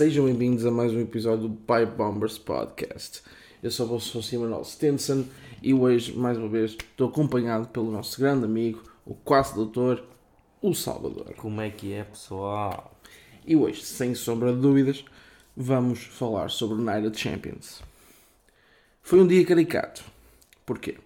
[0.00, 3.20] sejam bem-vindos a mais um episódio do Pipe Bombers Podcast.
[3.62, 5.26] Eu sou o vosso Manuel Stenson
[5.62, 10.02] e hoje, mais uma vez, estou acompanhado pelo nosso grande amigo, o quase doutor,
[10.62, 11.34] o Salvador.
[11.36, 12.98] Como é que é, pessoal?
[13.46, 15.04] E hoje, sem sombra de dúvidas,
[15.54, 17.82] vamos falar sobre o Night of Champions.
[19.02, 20.02] Foi um dia caricato.
[20.64, 20.96] Porquê?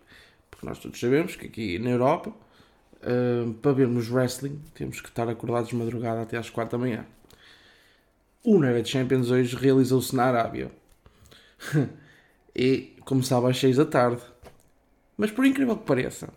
[0.49, 5.29] Porque nós todos sabemos que aqui na Europa, uh, para vermos wrestling, temos que estar
[5.29, 7.05] acordados de madrugada até às 4 da manhã.
[8.47, 10.71] O Night Champions hoje realizou-se na Arábia.
[12.55, 14.21] e começava às 6 da tarde.
[15.17, 16.29] Mas por incrível que pareça,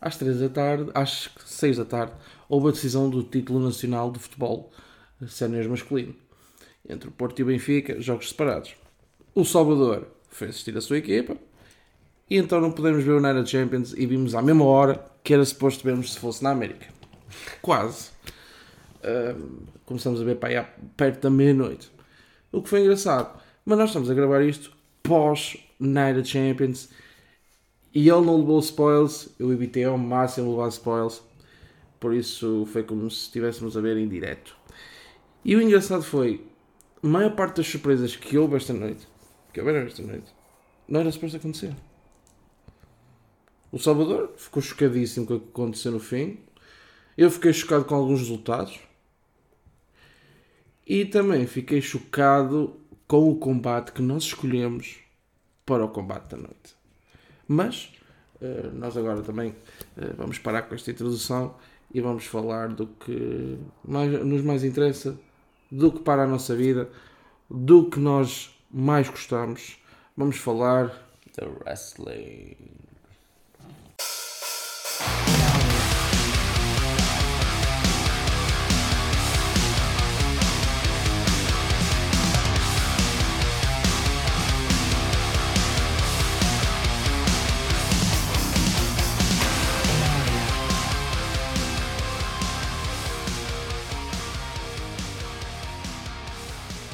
[0.00, 2.14] às 3 da tarde, às 6 da tarde,
[2.48, 4.72] houve a decisão do título nacional de futebol
[5.28, 6.16] sénior masculino.
[6.88, 8.74] Entre o Porto e o Benfica, jogos separados.
[9.32, 11.36] O Salvador foi assistir a sua equipa
[12.28, 15.44] e então não podemos ver o Night Champions e vimos à mesma hora que era
[15.44, 16.88] suposto vermos se fosse na América.
[17.62, 18.15] Quase
[19.84, 21.90] começamos a ver para aí perto da meia-noite.
[22.52, 23.40] O que foi engraçado.
[23.64, 24.72] Mas nós estamos a gravar isto
[25.02, 26.88] pós Night of Champions
[27.94, 29.28] e ele não levou spoils.
[29.38, 31.22] Eu evitei ao máximo levar spoils.
[31.98, 34.56] Por isso foi como se estivéssemos a ver em direto.
[35.44, 36.46] E o engraçado foi,
[37.02, 39.06] a maior parte das surpresas que houve esta noite,
[39.52, 40.34] que houveram esta noite,
[40.88, 41.74] não era suposto acontecer.
[43.72, 46.38] O Salvador ficou chocadíssimo com o que aconteceu no fim.
[47.16, 48.78] Eu fiquei chocado com alguns resultados.
[50.86, 52.76] E também fiquei chocado
[53.08, 54.98] com o combate que nós escolhemos
[55.64, 56.76] para o combate da noite.
[57.48, 57.92] Mas
[58.40, 61.56] uh, nós agora também uh, vamos parar com esta introdução
[61.92, 65.18] e vamos falar do que mais, nos mais interessa,
[65.70, 66.88] do que para a nossa vida,
[67.50, 69.78] do que nós mais gostamos.
[70.16, 70.88] Vamos falar
[71.34, 72.85] The Wrestling.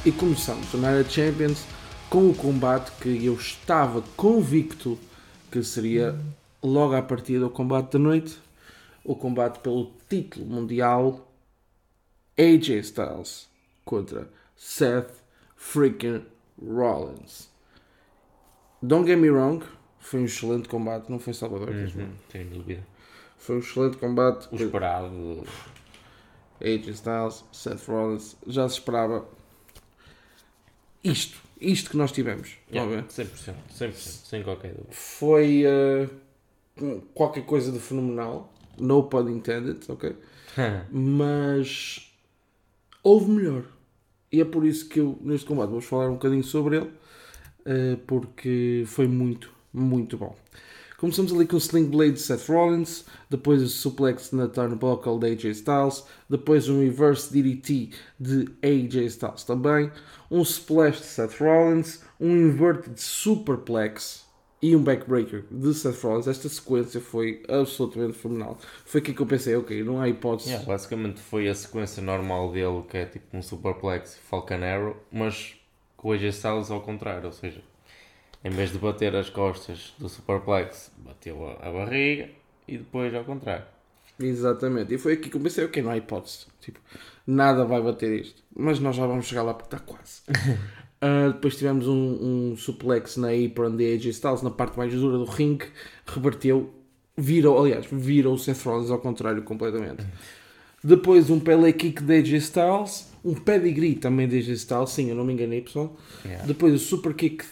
[0.05, 1.65] E começamos o Night Champions
[2.09, 4.99] com o combate que eu estava convicto
[5.49, 6.19] que seria
[6.61, 8.37] logo à partida o combate da noite,
[9.01, 11.31] o combate pelo título mundial
[12.37, 13.47] AJ Styles
[13.85, 15.23] contra Seth
[15.55, 16.25] freaking
[16.61, 17.49] Rollins.
[18.81, 19.63] Don't get me wrong,
[19.99, 21.69] foi um excelente combate, não foi Salvador?
[21.69, 22.85] Uhum, sem dúvida.
[23.37, 24.49] Foi um excelente combate.
[24.51, 25.43] O esperado.
[26.59, 29.25] AJ Styles, Seth Rollins, já se esperava
[31.03, 32.57] isto, isto que nós tivemos.
[32.71, 33.27] Yeah, 100%,
[33.77, 34.91] 100%, sem qualquer dúvida.
[34.91, 40.15] Foi uh, qualquer coisa de fenomenal, no pun intended, ok?
[40.91, 42.11] Mas
[43.03, 43.65] houve melhor.
[44.31, 47.97] E é por isso que eu, neste combate, vou falar um bocadinho sobre ele, uh,
[48.07, 50.35] porque foi muito, muito bom.
[51.03, 55.33] Começamos ali com o Sling Blade de Seth Rollins, depois o Suplex na Turnbuckle de
[55.33, 59.91] AJ Styles, depois um Reverse DDT de AJ Styles também,
[60.31, 64.25] um Splash de Seth Rollins, um Inverted Superplex
[64.61, 66.25] e um Backbreaker de Seth Rollins.
[66.25, 68.57] Esta sequência foi absolutamente fenomenal.
[68.85, 70.51] Foi aqui que eu pensei, ok, não há hipótese.
[70.51, 75.53] Yeah, basicamente foi a sequência normal dele, que é tipo um Superplex Falcon Arrow, mas
[75.97, 77.61] com AJ Styles ao contrário, ou seja
[78.43, 82.29] em vez de bater as costas do superplex, bateu a, a barriga
[82.67, 83.65] e depois ao contrário.
[84.19, 84.93] Exatamente.
[84.93, 86.45] E foi aqui que eu pensei, ok, não há hipótese.
[86.61, 86.79] Tipo,
[87.25, 88.43] nada vai bater isto.
[88.55, 90.21] Mas nós já vamos chegar lá porque está quase.
[91.01, 95.17] uh, depois tivemos um, um, suplex na apron de AJ Styles, na parte mais dura
[95.17, 95.65] do ringue,
[96.05, 96.73] reverteu,
[97.17, 100.05] virou, aliás, virou o Seth Rollins ao contrário completamente.
[100.83, 105.15] Depois um Pele Kick de AJ Styles, um Pedigree também de AJ Styles, sim, eu
[105.15, 105.95] não me enganei pessoal.
[106.25, 106.45] Yeah.
[106.45, 107.45] Depois o Super Kick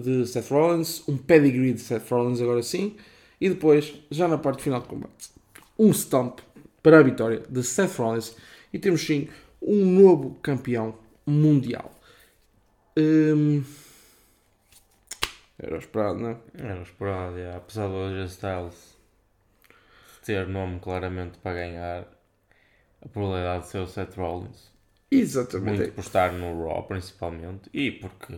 [0.00, 2.96] de Seth Rollins, um pedigree de Seth Rollins agora sim,
[3.40, 5.30] e depois, já na parte final do combate,
[5.78, 6.40] um stomp
[6.82, 8.36] para a vitória de Seth Rollins
[8.72, 9.28] e temos sim
[9.60, 10.94] um novo campeão
[11.26, 11.92] mundial.
[12.96, 13.62] Hum...
[15.60, 16.36] Era esperado, não é?
[16.56, 17.56] Era esperado, é.
[17.56, 18.98] apesar do AJ Styles
[20.28, 22.06] ter nome claramente para ganhar,
[23.00, 24.70] a probabilidade de ser o Seth Rollins.
[25.10, 25.78] Exatamente.
[25.78, 28.34] Muito por estar no Raw, principalmente, e porque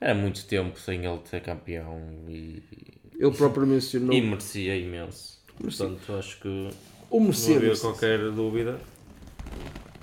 [0.00, 2.62] era muito tempo sem ele ser campeão e.
[3.18, 4.12] Ele próprio mencionou.
[4.14, 5.40] E merecia imenso.
[5.58, 5.86] Merecia.
[5.86, 6.70] Portanto, acho que.
[7.10, 7.62] O Mercedes.
[7.62, 8.80] Não havia qualquer dúvida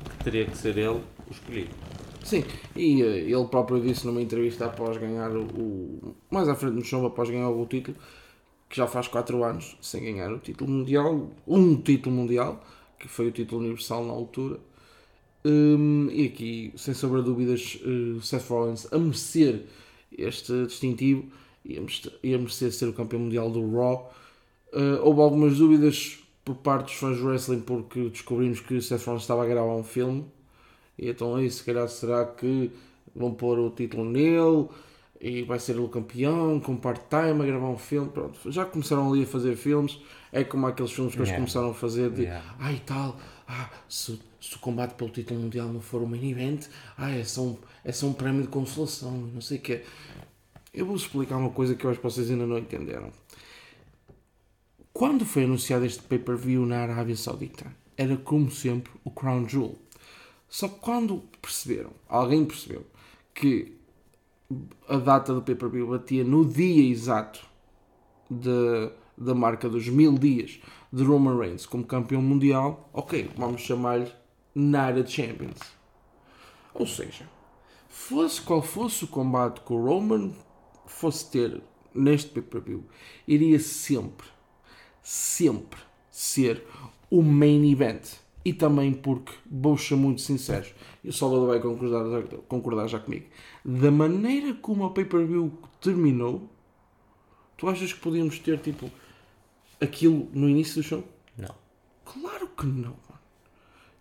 [0.10, 1.70] que teria que ser ele o escolhido.
[2.24, 2.44] Sim,
[2.76, 7.06] e uh, ele próprio disse numa entrevista após ganhar o, mais à frente no show,
[7.06, 7.98] após ganhar o título,
[8.70, 12.64] que já faz 4 anos sem ganhar o título mundial, um título mundial,
[12.98, 14.58] que foi o título universal na altura,
[15.46, 19.64] Um, e aqui, sem sombra de dúvidas, uh, Seth Rollins a merecer
[20.18, 21.26] este distintivo
[21.66, 24.14] e a merecer ser o campeão mundial do Raw.
[24.72, 29.24] Uh, houve algumas dúvidas por parte dos fãs do wrestling porque descobrimos que Seth Rollins
[29.24, 30.26] estava a gravar um filme.
[30.98, 32.72] E então aí, se calhar, será que
[33.16, 34.68] vão pôr o título nele
[35.20, 38.10] e vai ser o campeão com part-time a gravar um filme?
[38.10, 40.00] Pronto, já começaram ali a fazer filmes.
[40.32, 41.44] É como aqueles filmes que eles Yeah.
[41.44, 42.56] começaram a fazer de Yeah.
[42.60, 43.18] ai tal,
[43.48, 46.68] ah, se, se o combate pelo título mundial não for o main event,
[46.98, 49.84] ah, é só um, é só um prémio de consolação, não sei o que
[50.74, 53.12] Eu vou explicar uma coisa que eu acho que vocês ainda não entenderam.
[54.92, 57.66] Quando foi anunciado este pay-per-view na Arábia Saudita,
[57.98, 59.76] era como sempre o Crown Jewel.
[60.48, 62.86] Só que quando perceberam, alguém percebeu,
[63.34, 63.76] que
[64.88, 67.44] a data do pay-per-view batia no dia exato
[68.30, 70.60] de, da marca dos mil dias
[70.92, 74.12] de Roman Reigns como campeão mundial, ok, vamos chamar-lhe
[74.56, 75.60] Night Champions.
[76.74, 77.28] Ou seja,
[77.90, 80.32] fosse qual fosse o combate que o Roman
[80.86, 81.62] fosse ter
[81.94, 82.84] neste pay-per-view,
[83.28, 84.28] iria sempre,
[85.02, 86.64] sempre ser
[87.10, 88.24] o main event.
[88.46, 93.28] E também porque, vou ser muito sinceros, e o Salvador vai concordar, concordar já comigo,
[93.64, 95.50] da maneira como a pay-per-view
[95.80, 96.50] terminou,
[97.56, 98.92] tu achas que podíamos ter tipo
[99.84, 101.04] aquilo no início do show?
[101.38, 101.56] Não.
[102.06, 102.96] Claro que não.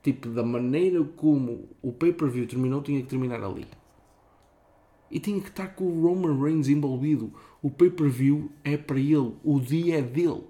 [0.03, 3.67] Tipo, da maneira como o pay-per-view terminou, tinha que terminar ali.
[5.11, 7.33] E tinha que estar com o Roman Reigns envolvido.
[7.63, 10.45] O pay-per-view é para ele, o dia é dele.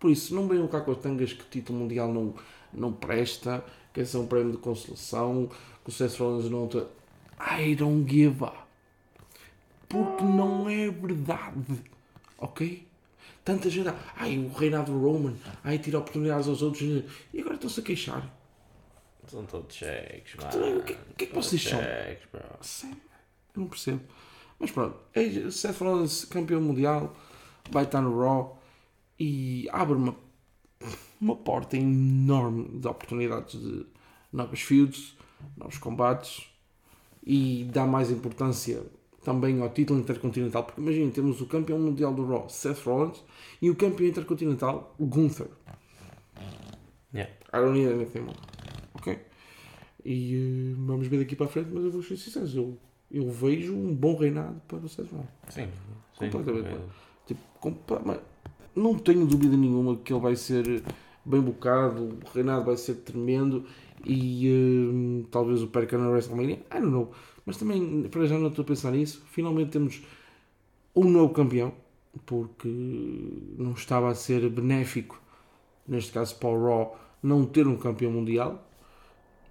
[0.00, 2.34] Por isso, não venham cá com as tangas que o título mundial não,
[2.72, 5.48] não presta, que esse é um prémio de consolação,
[5.84, 6.68] que o Seth Rollins não...
[7.38, 8.58] I don't give up.
[9.88, 11.84] Porque não é verdade.
[12.38, 12.84] Ok?
[13.44, 15.34] Tanta gente, ai, o reinado Roman,
[15.64, 16.82] ai, tira oportunidades aos outros
[17.34, 18.38] e agora estão-se a queixar.
[19.26, 20.80] São todos cheques, Então, mano.
[20.80, 21.78] o que- que é que vocês são?
[21.80, 22.42] cheques, bro.
[22.60, 22.96] Sério,
[23.54, 24.00] eu não percebo.
[24.58, 27.16] Mas pronto, é Seth Rollins, campeão mundial,
[27.70, 28.60] vai estar no Raw
[29.18, 30.16] e abre uma,
[31.20, 33.86] uma porta enorme de oportunidades de
[34.32, 35.16] novas feuds,
[35.56, 36.46] novos combates
[37.24, 38.82] e dá mais importância
[39.22, 40.64] também ao título intercontinental.
[40.64, 43.22] Porque imagina, temos o campeão mundial do Raw, Seth Rollins,
[43.60, 45.48] e o campeão intercontinental, Gunther.
[47.14, 47.32] Yeah.
[47.52, 48.38] I don't need anything more.
[48.94, 49.18] Ok?
[50.04, 52.78] E eh, vamos ver daqui para a frente, mas eu vou ser sincero, eu,
[53.10, 55.28] eu vejo um bom reinado para o Seth Rollins.
[55.48, 55.68] Sim,
[56.18, 56.30] sim.
[56.30, 56.68] Completamente.
[56.68, 57.38] É, Tipo,
[58.74, 60.82] não tenho dúvida nenhuma que ele vai ser
[61.24, 63.64] bem bocado, o reinado vai ser tremendo
[64.04, 66.56] e eh, talvez o perca na WrestleMania.
[66.56, 67.12] I don't know.
[67.44, 69.22] Mas também, para já não estou a pensar nisso.
[69.30, 70.02] Finalmente temos
[70.94, 71.72] um novo campeão,
[72.26, 72.68] porque
[73.58, 75.20] não estava a ser benéfico,
[75.86, 78.68] neste caso para o Raw, não ter um campeão mundial.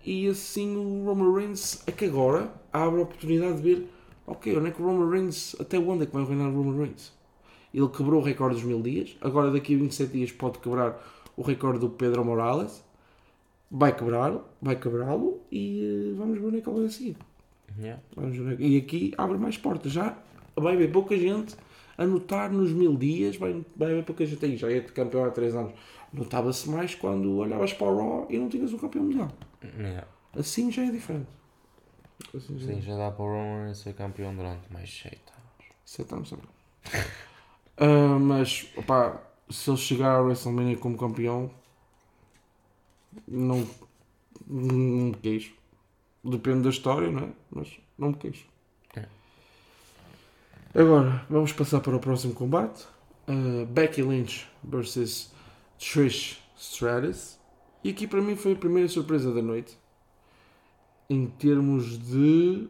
[0.05, 3.89] E assim o Roman Reigns, é que agora abre a oportunidade de ver,
[4.25, 6.77] ok, onde é que o Roman Reigns, até onde é que vai reinar o Roman
[6.77, 7.13] Reigns?
[7.73, 11.01] Ele quebrou o recorde dos mil dias, agora daqui a 27 dias pode quebrar
[11.37, 12.83] o recorde do Pedro Morales.
[13.69, 17.17] Vai quebrá-lo, vai quebrá-lo e eh, vamos ver onde é que ele vai seguir.
[17.77, 18.01] Yeah.
[18.59, 19.91] E aqui abre mais portas.
[19.91, 20.17] Já
[20.55, 21.55] vai haver pouca gente
[21.97, 23.35] a notar nos mil dias.
[23.37, 24.57] Vai, vai haver pouca gente aí.
[24.57, 25.73] Já é de campeão há 3 anos.
[26.11, 29.31] Notava-se mais quando olhavas para o Raw e não tinhas um campeão mundial.
[29.63, 30.07] Yeah.
[30.33, 31.29] Assim já é diferente.
[32.35, 35.75] Assim já Sim, já dá para o Roman ser campeão durante mais 7 anos.
[35.85, 36.45] Sete anos também.
[37.83, 41.49] Ah, mas, opá, se ele chegar ao WrestleMania como campeão,
[43.27, 43.67] não,
[44.47, 44.75] não
[45.07, 45.55] me queixo.
[46.23, 47.29] Depende da história, não é?
[47.49, 48.45] Mas não me queixo.
[48.95, 49.07] É.
[50.73, 52.87] Agora, vamos passar para o próximo combate.
[53.27, 55.31] Ah, Becky Lynch versus
[55.79, 57.39] Trish Stratus.
[57.83, 59.77] E aqui para mim foi a primeira surpresa da noite.
[61.09, 62.69] Em termos de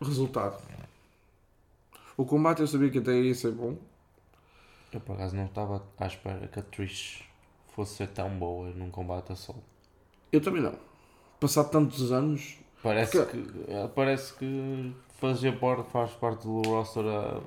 [0.00, 0.62] resultado.
[2.16, 3.76] O combate eu sabia que até iria ser bom.
[4.92, 7.27] Eu por acaso não estava à espera que a Trish
[7.78, 9.62] fosse ser tão boa num combate a solo.
[10.32, 10.74] Eu também não.
[11.38, 17.04] Passado tantos anos, Parece Porque- que, ela parece que fazia parte, faz parte do roster
[17.06, 17.40] a,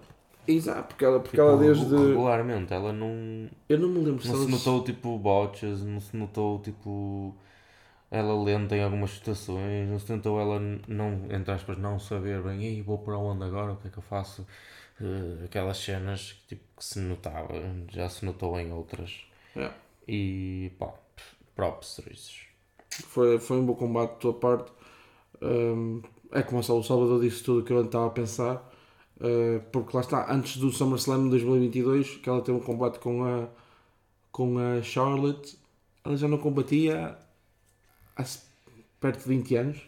[0.45, 1.85] exato, porque ela, porque tipo, ela desde.
[1.95, 2.73] regularmente.
[2.73, 6.59] Ela não, Eu não me lembro se não se notou tipo botches, não se notou
[6.59, 7.33] tipo
[8.09, 12.63] ela lenta em algumas situações, não se notou ela não, entre aspas, não saber bem,
[12.65, 14.45] ei, vou para onde agora, o que é que eu faço?
[14.99, 17.53] Eh, aquelas cenas que, tipo, que se notava,
[17.89, 19.21] já se notou em outras.
[19.55, 19.71] É.
[20.07, 20.93] E pá,
[21.55, 22.47] props Trish.
[23.07, 24.71] Foi, foi um bom combate da tua parte.
[25.41, 28.69] Hum, é como o Salvador disse tudo o que eu estava a pensar.
[29.17, 33.23] Uh, porque lá está, antes do SummerSlam de 2022, que ela teve um combate com
[33.23, 33.47] a,
[34.31, 35.61] com a Charlotte
[36.03, 37.17] ela já não combatia
[38.15, 38.23] há
[38.99, 39.81] perto de 20 anos,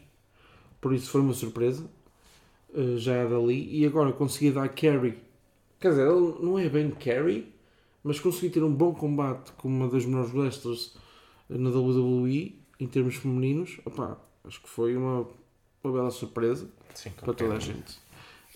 [0.82, 1.90] por isso foi uma surpresa,
[2.74, 5.18] eh, já dali, e agora consegui dar carry.
[5.80, 7.53] Quer dizer, ele não é bem carry,
[8.04, 10.96] mas consegui ter um bom combate com uma das melhores wrestlers
[11.50, 13.80] na WWE em termos femininos.
[13.86, 15.26] Opá, acho que foi uma,
[15.84, 17.98] uma bela surpresa Sim, para toda a gente.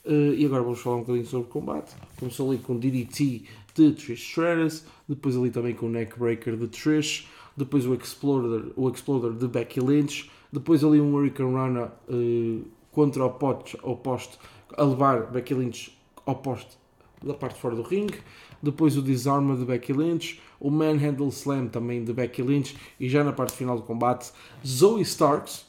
[0.07, 1.95] Eh, e agora vamos falar um bocadinho sobre combate.
[2.17, 7.27] Começou ali com DDT de Trish Stratus, depois ali também com o Neckbreaker de Trish,
[7.55, 12.59] depois o Exploder, o Exploder de Becky Lynch, depois ali um Hurricane Rana eh,
[12.91, 14.39] contra o poste, ao poste,
[14.75, 16.77] a levar Becky Lynch ao poste
[17.23, 18.19] da parte de fora do ringue,
[18.61, 23.23] depois o Disarma de Becky Lynch, o Manhandle Slam também de Becky Lynch, e já
[23.23, 24.31] na parte final do combate,
[24.65, 25.65] Zoe Starks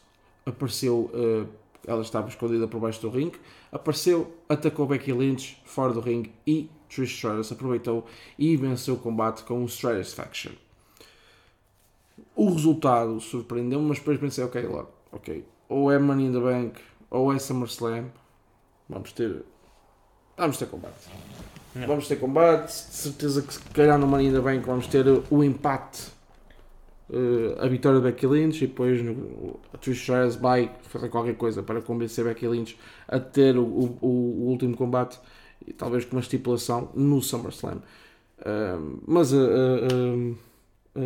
[0.47, 1.47] apareceu, eh,
[1.87, 3.38] ela estava escondida por baixo do ringue,
[3.71, 8.07] apareceu, atacou Becky Lynch fora do ringue e Trish Stratus aproveitou
[8.38, 10.52] e venceu o combate com o Stratusfaction.
[12.35, 16.80] O resultado surpreendeu-me, mas depois pensei, ok, logo, ok, ou é Money in the Bank
[17.11, 18.07] ou é SummerSlam,
[18.88, 19.45] vamos ter,
[20.38, 21.09] vamos ter combate.
[21.75, 21.87] Não.
[21.87, 25.04] Vamos ter combate, de certeza que se calhar no Money in the Bank vamos ter
[25.30, 26.09] o empate,
[27.12, 31.37] eh, a vitória de Becky Lynch e depois no, a Trish Stratus vai fazer qualquer
[31.37, 35.18] coisa para convencer Becky Lynch a ter o, o, o último combate
[35.66, 37.83] e talvez com uma estipulação no SummerSlam.
[38.45, 41.00] Ahm, mas a, a,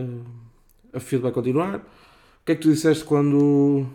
[0.94, 1.76] a, a feud vai continuar.
[1.76, 3.86] O que é que tu disseste quando,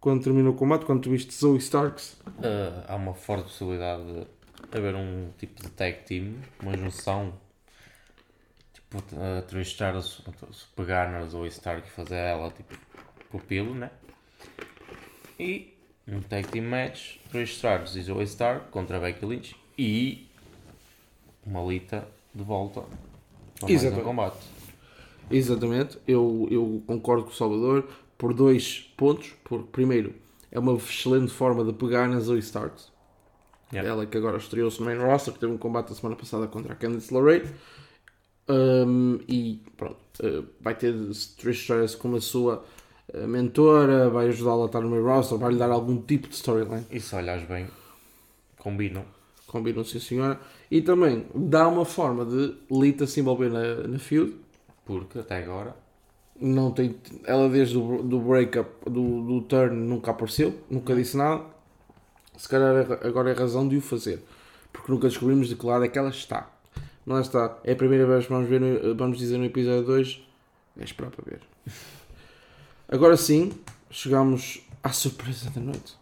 [0.00, 0.84] quando terminou o combate?
[0.84, 2.18] Quando tu viste Zoe Starks?
[2.42, 4.26] Ah, há uma forte possibilidade de
[4.72, 7.32] haver um tipo de tag team, uma junção.
[8.72, 12.76] Tipo, a Stratus se pegar na Zoe Stark e fazer ela tipo
[13.30, 13.90] pupilo, né?
[15.38, 15.74] E
[16.08, 20.28] um tag team match, Trish Stratus e Zoe Stark contra Becky Lynch e
[21.44, 22.82] uma Lita de volta
[23.60, 24.38] para mais um combate.
[25.30, 29.32] Exatamente, eu, eu concordo com o Salvador por dois pontos.
[29.42, 30.14] Por, primeiro,
[30.50, 32.95] é uma excelente forma de pegar na Zoe Starks.
[33.72, 33.88] Yeah.
[33.88, 36.72] Ela que agora estreou-se no main roster, que teve um combate a semana passada contra
[36.72, 37.42] a Candice LeRae.
[38.48, 40.94] Um, e pronto, uh, vai ter
[41.36, 42.64] Trish Stratus como a sua
[43.12, 46.36] uh, mentora, vai ajudá-la a estar no main roster, vai lhe dar algum tipo de
[46.36, 46.86] storyline.
[46.90, 47.66] E se olhares bem,
[48.58, 49.04] combinam.
[49.48, 50.38] Combinam, sim senhora.
[50.70, 54.34] E também dá uma forma de Lita se envolver na, na feud.
[54.84, 55.74] Porque até agora
[56.40, 61.55] Não tem, ela desde o do breakup, do, do turn, nunca apareceu, nunca disse nada.
[62.36, 64.22] Se calhar é- agora é razão de o fazer.
[64.72, 66.50] Porque nunca descobrimos de que lado é que ela está.
[67.04, 67.58] Não está.
[67.64, 70.20] É a primeira vez que vamos, ver no- vamos dizer no episódio 2.
[70.78, 71.40] É esperar para ver.
[72.88, 73.52] Agora sim,
[73.90, 75.94] chegamos à surpresa da noite.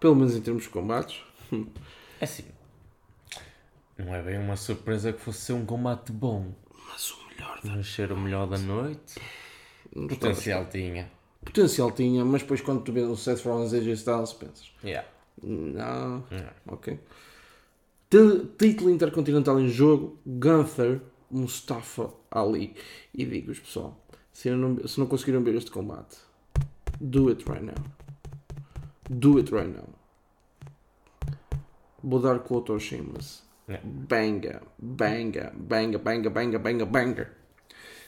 [0.00, 1.20] Pelo menos em termos de combates.
[2.20, 2.44] É assim.
[3.98, 6.52] Não é bem uma surpresa que fosse ser um combate bom.
[6.90, 9.20] Mas o melhor Mas ser o melhor da noite.
[10.08, 11.10] Potencial tinha.
[11.44, 14.70] Potencial tinha, mas depois quando tu vês o Seth Rollins e AJ Styles pensas.
[14.84, 15.06] Yeah.
[15.42, 16.52] Não, Yeah.
[16.66, 16.98] Ok.
[18.08, 22.74] T- Título Intercontinental em jogo: Gunther, Mustafa Ali.
[23.14, 23.98] E digo-vos, pessoal,
[24.32, 26.16] se, não, se não conseguiram ver este combate,
[27.00, 27.74] do it right now.
[29.08, 29.88] Do it right now.
[32.02, 32.78] Vou dar quote ao.
[32.78, 33.86] Yeah.
[33.86, 37.30] Banga, banga, banga, banga, banga, banga, banga.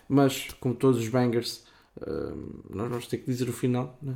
[0.09, 1.65] Mas, como todos os bangers,
[2.07, 4.15] hum, nós vamos ter que dizer o final, né?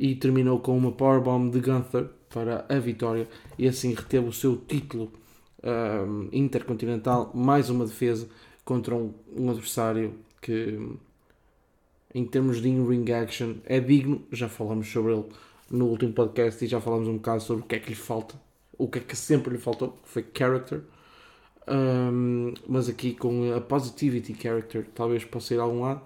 [0.00, 3.28] E terminou com uma powerbomb de Gunther para a vitória
[3.58, 5.12] e assim reteve o seu título
[5.62, 7.30] hum, intercontinental.
[7.34, 8.26] Mais uma defesa
[8.64, 10.78] contra um, um adversário que,
[12.14, 14.22] em termos de in-ring action, é digno.
[14.32, 15.24] Já falamos sobre ele
[15.70, 18.40] no último podcast e já falamos um bocado sobre o que é que lhe falta,
[18.78, 20.80] o que é que sempre lhe faltou, que foi character.
[21.68, 26.00] Um, mas aqui com a positivity character talvez possa ir a algum lado.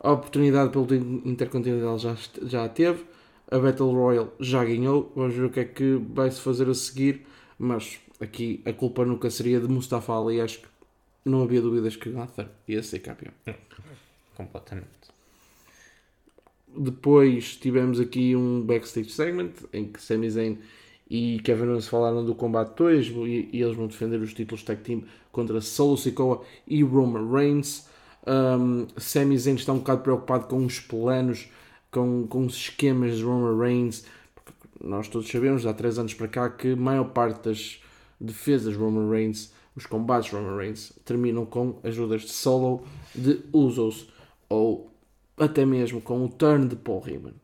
[0.00, 0.86] A oportunidade pelo
[1.26, 3.04] Intercontinental já, já a teve.
[3.50, 5.12] A Battle Royale já ganhou.
[5.14, 7.26] Vamos ver o que é que vai se fazer a seguir.
[7.58, 10.40] Mas aqui a culpa nunca seria de Mustafa Ali.
[10.40, 10.66] Acho que
[11.24, 13.32] não havia dúvidas que Gunther ia ser campeão.
[14.34, 14.88] Completamente.
[16.76, 20.58] Depois tivemos aqui um backstage segment em que Sami Zayn
[21.08, 24.82] e Kevin Owens falaram do combate 2 e, e eles vão defender os títulos tag
[24.82, 27.86] team contra Solo Sikoa e Roman Reigns.
[28.26, 31.48] Um, Sami Zayn está um bocado preocupado com os planos,
[31.94, 34.04] com, com os esquemas de Roman Reigns.
[34.82, 37.80] Nós todos sabemos, há 3 anos para cá, que a maior parte das
[38.20, 42.82] defesas de Roman Reigns, os combates de Roman Reigns, terminam com ajudas de Solo,
[43.14, 44.08] de Usos
[44.48, 44.90] ou
[45.36, 47.34] até mesmo com o turn de Paul Heyman.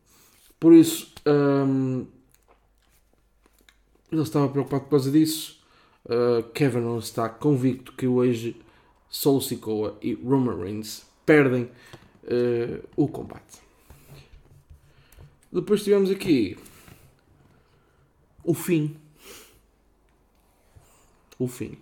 [0.59, 2.07] Por isso, hum,
[4.11, 5.61] ele estava preocupado por causa disso.
[6.05, 8.57] Uh, Kevin Owens está convicto que hoje
[9.09, 13.70] Solo Sikoa e Roman Reigns perdem uh, o combate.
[15.53, 16.57] Depois tivemos aqui
[18.45, 18.97] o fim.
[21.39, 21.77] O fim.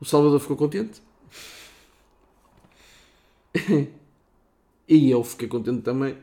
[0.00, 1.02] O Salvador ficou contente.
[4.88, 6.16] e eu fiquei contente também.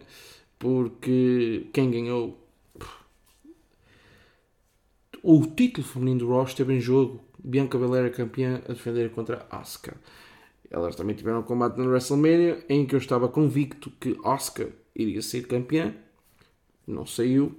[0.60, 2.40] Porque quem ganhou
[5.22, 7.20] o título feminino do Raw esteve em jogo.
[7.44, 9.98] Bianca Belair campeã a defender contra Asuka.
[10.70, 15.22] Elas também tiveram um combate no WrestleMania em que eu estava convicto que Asuka iria
[15.22, 15.94] ser campeã.
[16.88, 17.56] Não saiu.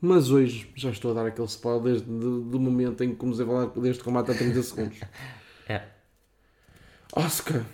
[0.00, 3.48] Mas hoje já estou a dar aquele spoiler desde do momento em que comecei a
[3.48, 5.00] falar deste combate há 30 segundos.
[5.68, 5.80] É.
[7.14, 7.64] Oscar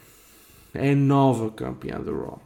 [0.75, 2.43] é nova campeã do Raw.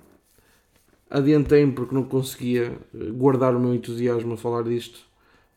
[1.10, 2.78] Adiantei-me porque não conseguia
[3.14, 5.00] guardar o meu entusiasmo a falar disto.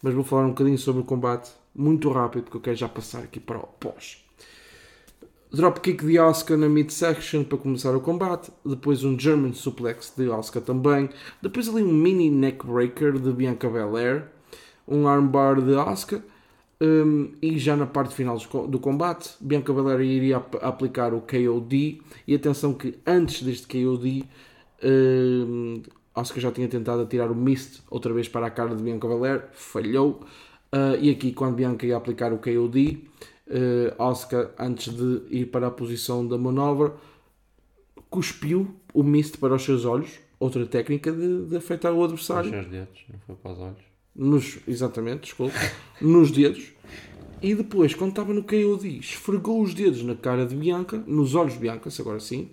[0.02, 3.24] Mas vou falar um bocadinho sobre o combate muito rápido porque eu quero já passar
[3.24, 4.25] aqui para o pós.
[5.56, 8.52] Dropkick de Asuka na midsection para começar o combate.
[8.66, 11.10] Depois um German suplex de Asuka também.
[11.42, 14.26] Depois ali um mini neckbreaker de Bianca Belair.
[14.86, 16.22] Um armbar de Asuka.
[16.82, 22.02] Um, e já na parte final do combate, Bianca Belair iria ap aplicar o KOD.
[22.28, 24.26] E atenção que antes deste KOD,
[24.84, 25.82] um,
[26.14, 29.46] Asuka já tinha tentado atirar o Mist outra vez para a cara de Bianca Belair.
[29.54, 30.20] Falhou.
[30.74, 33.08] Uh, e aqui, quando Bianca ia aplicar o KOD,
[33.98, 36.94] Oscar, antes de ir para a posição da manobra,
[38.10, 42.52] cuspiu o mist para os seus olhos, outra técnica de, de afetar o adversário.
[42.52, 43.86] Nos seus dedos, não foi para os olhos.
[44.16, 45.58] Nos, exatamente, desculpa.
[46.02, 46.74] nos dedos.
[47.42, 51.54] E depois, quando estava no KOD, esfregou os dedos na cara de Bianca, nos olhos
[51.54, 52.52] de Bianca, se agora sim.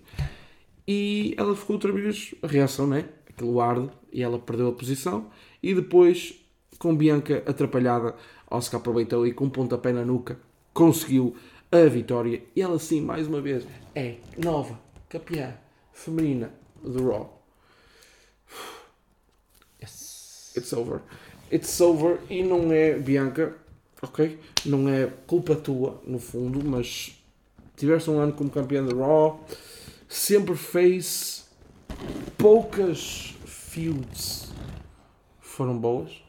[0.87, 3.08] E ela ficou outra vez, a reação, né?
[3.28, 5.30] Aquilo arde, e ela perdeu a posição.
[5.62, 6.34] E depois,
[6.78, 8.16] com Bianca atrapalhada,
[8.50, 10.38] Oscar aproveitou e com um pontapé na nuca,
[10.73, 11.37] conseguiu
[11.71, 12.43] a vitória.
[12.55, 15.55] E ela sim, mais uma vez, é nova campeã
[15.93, 16.52] feminina
[16.83, 17.43] do Raw.
[19.83, 20.52] Yes.
[20.56, 21.00] It's over.
[21.50, 23.56] It's over e não é Bianca,
[24.00, 24.39] ok?
[24.65, 27.23] Não é culpa tua, no fundo, mas
[27.76, 29.45] tiveste um ano como campeã do Raw,
[30.08, 31.47] sempre fez
[32.39, 34.52] poucas feuds
[35.52, 36.23] foram boas.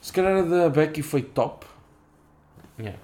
[0.00, 1.66] Se calhar a da Becky foi top.
[2.78, 2.98] Yeah.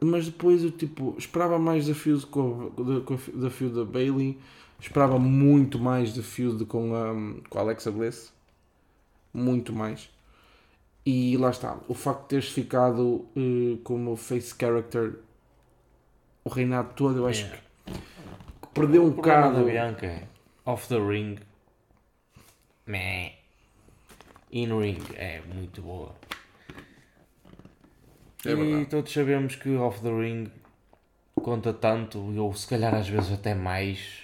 [0.00, 4.38] Mas depois eu tipo, esperava mais desafios com, a- com desafio da Bailey,
[4.80, 7.14] esperava muito mais desafio de, com, a,
[7.48, 8.32] com a Alexa Bliss,
[9.32, 10.10] muito mais.
[11.04, 15.18] E lá está, o facto de teres ficado eh, como face character
[16.44, 17.62] o reinado todo, eu acho Yeah.
[18.62, 19.56] que perdeu um O problema bocado.
[19.58, 20.26] da Bianca é
[20.64, 21.38] off the ring.
[22.86, 23.32] Meh.
[24.52, 26.14] In ring é muito boa.
[28.46, 30.50] É e todos sabemos que off the ring
[31.34, 34.22] conta tanto, ou se calhar às vezes até mais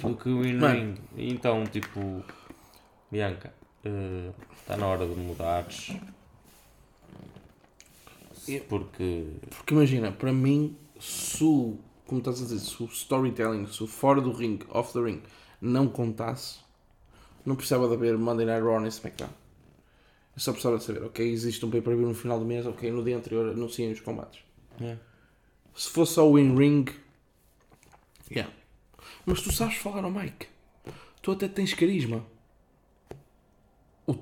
[0.00, 0.94] do que o in ring.
[1.16, 2.22] Então, tipo,
[3.10, 3.52] Bianca,
[4.60, 5.92] está na hora de mudares.
[8.68, 13.82] Porque Porque imagina, para mim, se o, como estás a dizer, se o storytelling, se
[13.82, 15.22] o fora do ring, off the ring,
[15.60, 16.58] não contasse,
[17.44, 19.30] não precisava de haver Monday Night Raw nem SmackDown.
[20.34, 23.04] Eu só precisava de saber, ok, existe um pay-per-view no final do mês, ok, no
[23.04, 24.40] dia anterior anunciem os combates.
[24.80, 24.96] É.
[25.74, 26.86] Se fosse só o in-ring,
[28.30, 28.52] yeah.
[29.24, 30.46] Mas tu sabes falar ao Mike.
[31.22, 32.24] Tu até tens carisma.
[34.06, 34.16] O,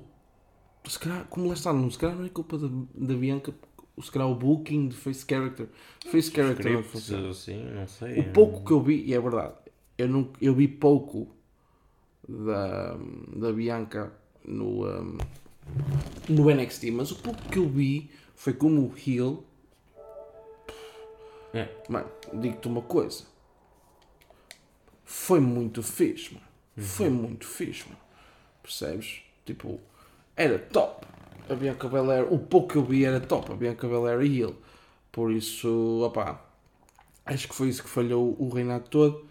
[0.87, 3.53] se calhar, como lá está, não, se calhar não é culpa da, da Bianca,
[4.01, 5.67] se calhar o booking de face character.
[6.09, 7.29] Face character não funciona.
[7.29, 8.19] assim, não sei.
[8.19, 9.53] O pouco que eu vi, e é verdade,
[9.97, 11.35] eu, não, eu vi pouco
[12.27, 12.97] da,
[13.35, 14.13] da Bianca
[14.45, 15.17] no, um,
[16.29, 19.43] no NXT, mas o pouco que eu vi foi como o heel.
[21.53, 21.69] É.
[21.87, 23.23] Mano, digo-te uma coisa.
[25.05, 26.45] Foi muito fixe, mano.
[26.75, 28.01] Foi muito fixe, mano.
[28.61, 29.21] Percebes?
[29.45, 29.79] Tipo,
[30.35, 31.05] era top.
[31.49, 33.51] A Bianca Belair, o pouco que eu vi era top.
[33.51, 34.55] A Bianca Belair e heel.
[35.11, 36.43] Por isso, opá,
[37.25, 39.27] acho que foi isso que falhou o reinado todo.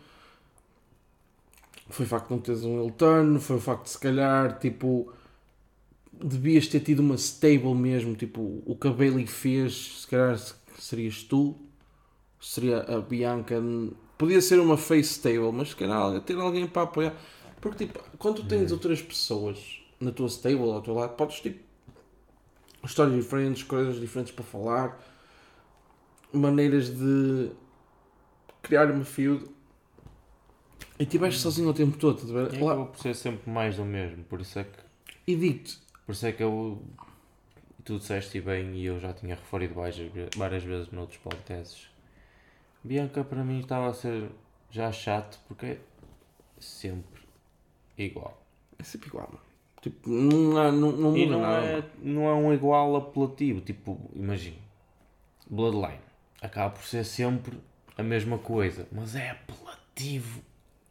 [1.89, 4.59] Foi o facto de não teres um heel turn, foi o facto de se calhar,
[4.59, 5.13] tipo,
[6.23, 10.39] devias ter tido uma stable mesmo, tipo, o que a Bailey fez, se calhar
[10.79, 11.57] serias tu,
[12.41, 13.61] seria a Bianca,
[14.17, 17.15] podia ser uma face stable, mas se calhar ter alguém para apoiar,
[17.61, 21.61] porque tipo, quando tu tens outras pessoas na tua stable, ao teu lado, podes tipo,
[22.85, 25.01] histórias diferentes, coisas diferentes para falar,
[26.33, 27.51] maneiras de
[28.63, 29.45] criar uma feud,
[30.99, 32.55] e estiveste sozinho o tempo todo, estás a ver?
[32.55, 34.79] E Lá- acabou por ser sempre mais do mesmo, por isso é que,
[35.27, 36.83] e digo-te, por isso é que eu,
[37.85, 41.89] tu disseste bem e eu já tinha referido várias, ve- várias vezes noutros podcasts,
[42.85, 44.29] Bianca para mim estava a ser
[44.71, 45.79] já chato porque é
[46.59, 47.23] sempre
[47.97, 48.43] igual.
[48.79, 49.41] É sempre igual, mano.
[49.81, 51.67] Tipo, não, há, não, não E muda não nada.
[51.67, 53.61] é, não é um igual apelativo.
[53.61, 54.57] Tipo, imagina,
[55.51, 56.01] Bloodline
[56.41, 57.59] acaba por ser sempre
[57.97, 60.43] a mesma coisa, mas é apelativo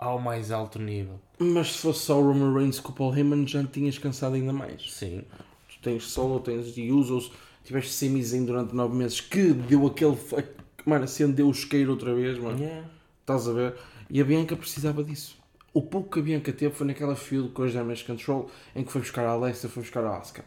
[0.01, 1.19] ao mais alto nível.
[1.39, 4.51] Mas se fosse só o Roman Reigns com o Paul Heyman, já tinhas cansado ainda
[4.51, 4.91] mais.
[4.91, 5.23] Sim,
[5.69, 7.31] Tu tens solo, tens de Usos,
[7.63, 10.17] tiveste Samizinho durante 9 meses que deu aquele.
[10.85, 12.59] Mano, acendeu o isqueiro outra vez, mano.
[12.59, 12.89] yeah.
[13.21, 13.75] Estás a ver?
[14.09, 15.37] E a Bianca precisava disso.
[15.71, 18.91] O pouco que a Bianca teve foi naquela feud com a Damage Control em que
[18.91, 20.43] foi buscar a Alexa foi buscar a Asuka.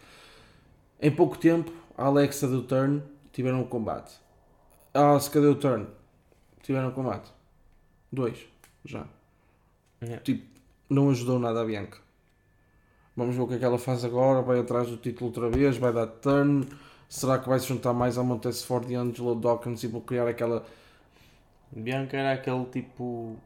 [1.01, 4.13] Em pouco tempo, a Alexa deu turn, tiveram um combate.
[4.93, 5.87] A Asuka deu turn,
[6.63, 7.31] tiveram um combate.
[8.13, 8.39] Dois,
[8.85, 9.07] já.
[10.03, 10.23] Yeah.
[10.23, 10.47] Tipo,
[10.89, 11.99] não ajudou nada a Bianca.
[13.17, 14.43] Vamos ver o que é que ela faz agora.
[14.43, 16.67] Vai atrás do título outra vez, vai dar turn.
[17.09, 20.27] Será que vai se juntar mais a Montez Ford e Angelo Dawkins e vou criar
[20.27, 20.65] aquela.
[21.71, 23.37] Bianca era aquele tipo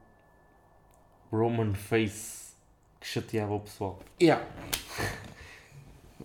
[1.30, 2.54] Roman Face
[3.00, 3.98] que chateava o pessoal.
[4.20, 4.46] Yeah.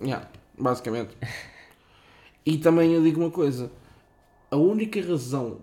[0.02, 1.16] Yeah, basicamente.
[2.46, 3.72] E também eu digo uma coisa:
[4.52, 5.62] a única razão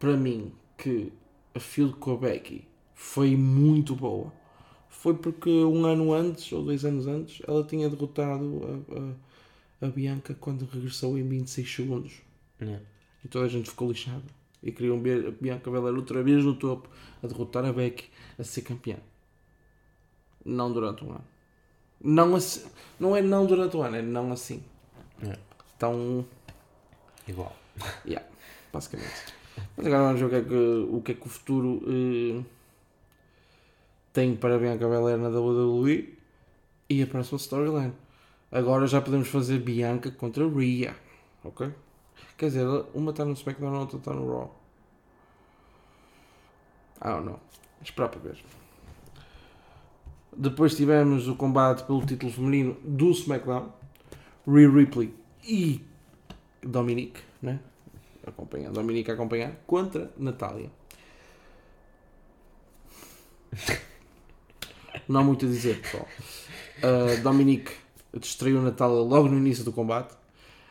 [0.00, 1.12] para mim que
[1.54, 2.66] a feud com a Becky
[3.02, 4.32] foi muito boa
[5.02, 8.84] foi porque um ano antes, ou dois anos antes, ela tinha derrotado
[9.80, 12.12] a, a, a Bianca quando regressou em 26 segundos.
[12.60, 12.84] Yeah.
[13.24, 14.22] E toda a gente ficou lixada.
[14.62, 16.88] E queriam ver a Bianca Belair outra vez no topo,
[17.20, 18.96] a derrotar a Becky, a ser campeã.
[20.44, 21.24] Não durante um ano.
[22.00, 22.64] Não, assim,
[23.00, 24.62] não é não durante um ano, é não assim.
[25.20, 25.42] Yeah.
[25.76, 26.24] Então,
[27.26, 27.56] Igual.
[28.06, 28.24] yeah,
[28.72, 29.34] basicamente.
[29.76, 32.61] Mas agora vamos ver o que é que o, que é que o futuro eh,
[34.12, 36.18] tem para Bianca Belair na WWE
[36.88, 37.94] e a próxima storyline.
[38.50, 40.94] Agora já podemos fazer Bianca contra Rhea,
[41.42, 41.72] ok?
[42.36, 44.54] Quer dizer, uma está no SmackDown, a outra está no Raw.
[47.00, 47.40] I don't know.
[47.82, 48.44] Esperar para ver.
[50.36, 53.72] Depois tivemos o combate pelo título feminino do SmackDown.
[54.46, 55.84] Rhea Ripley e
[56.62, 57.60] Dominique, né?
[58.26, 60.70] Acompanhar, Dominique a acompanhar contra Natália.
[65.08, 66.08] Não há muito a dizer, pessoal.
[66.78, 67.72] Uh, Dominique
[68.18, 70.14] distraiu Natália logo no início do combate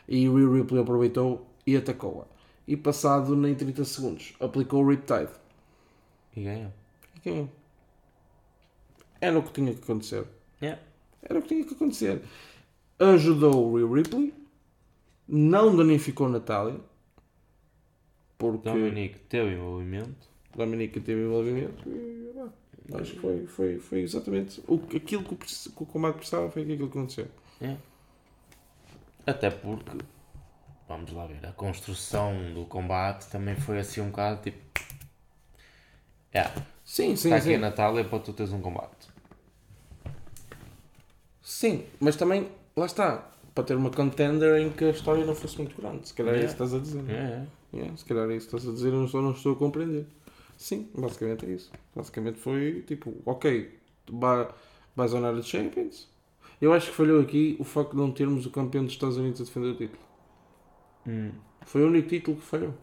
[0.08, 2.26] e Rhea Ripley aproveitou e atacou-a.
[2.68, 5.32] E passado nem 30 segundos, aplicou o Riptide.
[6.36, 6.74] E ganhou.
[7.16, 7.50] E ganhou.
[9.20, 10.26] Era o que tinha que acontecer.
[10.62, 10.82] Yeah.
[11.22, 12.22] Era o que tinha que acontecer.
[13.00, 14.34] Ajudou o Rhea Ripley,
[15.28, 16.80] não danificou Natália,
[18.38, 20.30] porque Dominique teve envolvimento.
[20.56, 22.21] Dominique teve envolvimento e
[23.00, 26.64] acho que foi, foi, foi exatamente o, aquilo que o, que o combate precisava, foi
[26.64, 27.28] aquilo que aconteceu.
[27.62, 27.80] Yeah.
[29.26, 29.98] Até porque,
[30.88, 34.58] vamos lá ver, a construção do combate também foi assim um bocado tipo.
[36.34, 37.56] Yeah, Sim, sim, está aqui sim.
[37.56, 39.08] a Natália para tu teres um combate.
[41.42, 45.58] Sim, mas também, lá está, para ter uma contender em que a história não fosse
[45.58, 46.08] muito grande.
[46.08, 46.48] Se calhar é Yeah.
[46.48, 47.10] isso que estás a dizer.
[47.10, 47.14] é?
[47.14, 47.48] Yeah, yeah.
[47.74, 49.56] Yeah, se calhar é isso que estás a dizer, eu não estou, não estou a
[49.56, 50.06] compreender.
[50.62, 51.72] Sim, basicamente é isso.
[51.96, 53.80] Basicamente foi tipo, ok,
[54.96, 56.08] vais ao Night Champions.
[56.62, 59.42] Eu acho que falhou aqui o facto de não termos o campeão dos Estados Unidos
[59.42, 60.00] a defender o título.
[61.08, 61.32] Hum.
[61.66, 62.74] Foi o único título que falhou.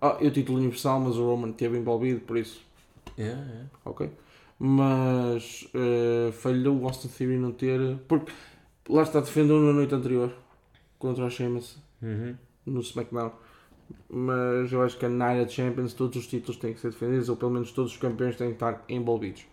[0.00, 2.64] Ah, e o título universal, mas o Roman esteve envolvido, por isso,
[3.18, 3.70] Yeah, yeah.
[3.84, 4.10] ok.
[4.58, 7.98] Mas eh, falhou o Austin Theory não ter.
[8.06, 8.32] Porque
[8.88, 10.32] lá está defendendo na noite anterior
[10.98, 12.36] contra o Sheamus Uhum.
[12.66, 13.32] no SmackDown.
[14.08, 17.36] Mas eu acho que a Night Champions, todos os títulos têm que ser defendidos, ou
[17.36, 19.44] pelo menos todos os campeões têm que estar envolvidos.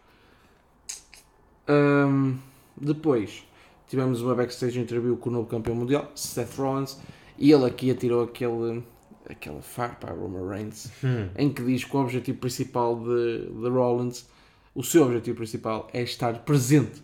[1.68, 2.36] Ahm,
[2.76, 3.46] depois
[3.88, 6.98] tivemos uma backstage interview com o novo campeão mundial, Seth Rollins,
[7.38, 8.84] e ele aqui atirou aquele,
[9.30, 11.30] aquela farpa a Roman Reigns, Hum.
[11.38, 14.28] em que diz que o objetivo principal de, de Rollins,
[14.76, 17.02] o seu objetivo principal é estar presente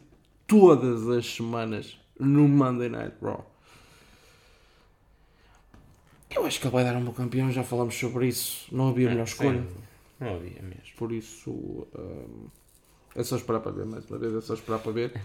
[0.48, 3.46] todas as semanas no Monday Night Raw.
[6.39, 8.67] Eu acho que ele vai dar um bom campeão, já falamos sobre isso.
[8.75, 9.67] Não havia melhor Sim, escolha.
[10.19, 10.95] Não havia mesmo.
[10.97, 12.47] Por isso hum,
[13.15, 15.13] é só esperar para ver, mais uma vez é só esperar para ver.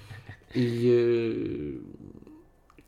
[0.56, 1.80] E eh,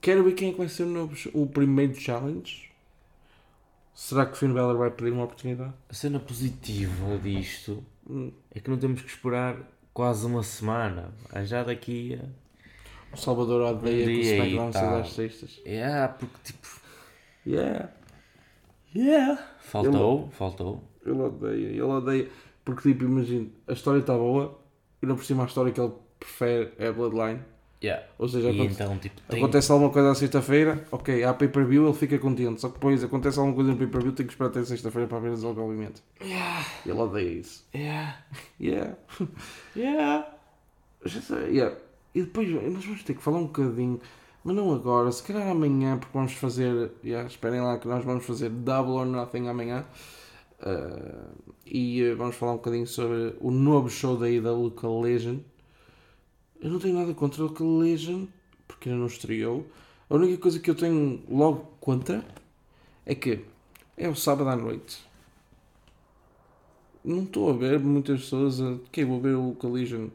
[0.00, 2.70] quero ver quem é que vai ser o, novo- o primeiro challenge.
[3.92, 5.72] Será que Finn Balor vai pedir uma oportunidade?
[5.88, 9.56] A cena positiva disto Hum, é que não temos que esperar
[9.92, 11.12] quase uma semana.
[11.32, 12.24] Ah, Já daqui a.
[13.12, 15.00] O Salvador odeia que o dia SmackDown seja tal.
[15.00, 15.60] às sextas.
[15.66, 16.68] Yeah, porque tipo.
[17.44, 17.90] Yeah.
[18.96, 19.38] Yeah.
[19.60, 20.82] Faltou, faltou.
[21.04, 22.28] Ele odeia, ele odeia.
[22.64, 24.58] Porque, tipo, imagina, a história está boa
[25.02, 27.40] e não por cima a história que ele prefere é a Bloodline.
[27.84, 28.04] Yeah.
[28.18, 29.38] Ou seja, E aconte- então, tipo, tem...
[29.38, 32.60] acontece alguma coisa à sexta-feira, ok, há pay-per-view, ele fica contente.
[32.60, 35.28] Só que depois acontece alguma coisa no pay-per-view, tem que esperar até sexta-feira para ver
[35.28, 36.02] o desenvolvimento.
[36.22, 36.66] Yeah.
[36.86, 37.64] Ele odeia isso.
[37.74, 38.18] Yeah.
[38.58, 38.96] Yeah.
[39.76, 40.26] Yeah.
[41.04, 41.76] Já sei, yeah.
[42.14, 44.00] E depois nós vamos ter que falar um bocadinho,
[44.46, 48.24] mas não agora, se calhar amanhã, porque vamos fazer, yeah, esperem lá que nós vamos
[48.24, 49.84] fazer Double or Nothing amanhã.
[50.60, 55.38] Uh, e uh, vamos falar um bocadinho sobre o novo show da IW Collision.
[56.60, 58.26] Eu não tenho nada contra o Collision,
[58.68, 59.66] porque ainda não estreou.
[60.08, 62.24] A única coisa que eu tenho logo contra
[63.04, 63.44] é que
[63.96, 65.04] é o sábado à noite.
[67.04, 68.78] Não estou a ver muitas pessoas a.
[68.92, 70.06] Que vou ver o Collision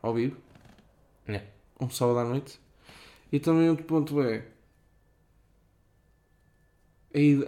[0.00, 0.36] ao vivo.
[1.28, 1.44] Yeah.
[1.80, 2.62] Um sábado à noite.
[3.32, 4.46] E também outro ponto é.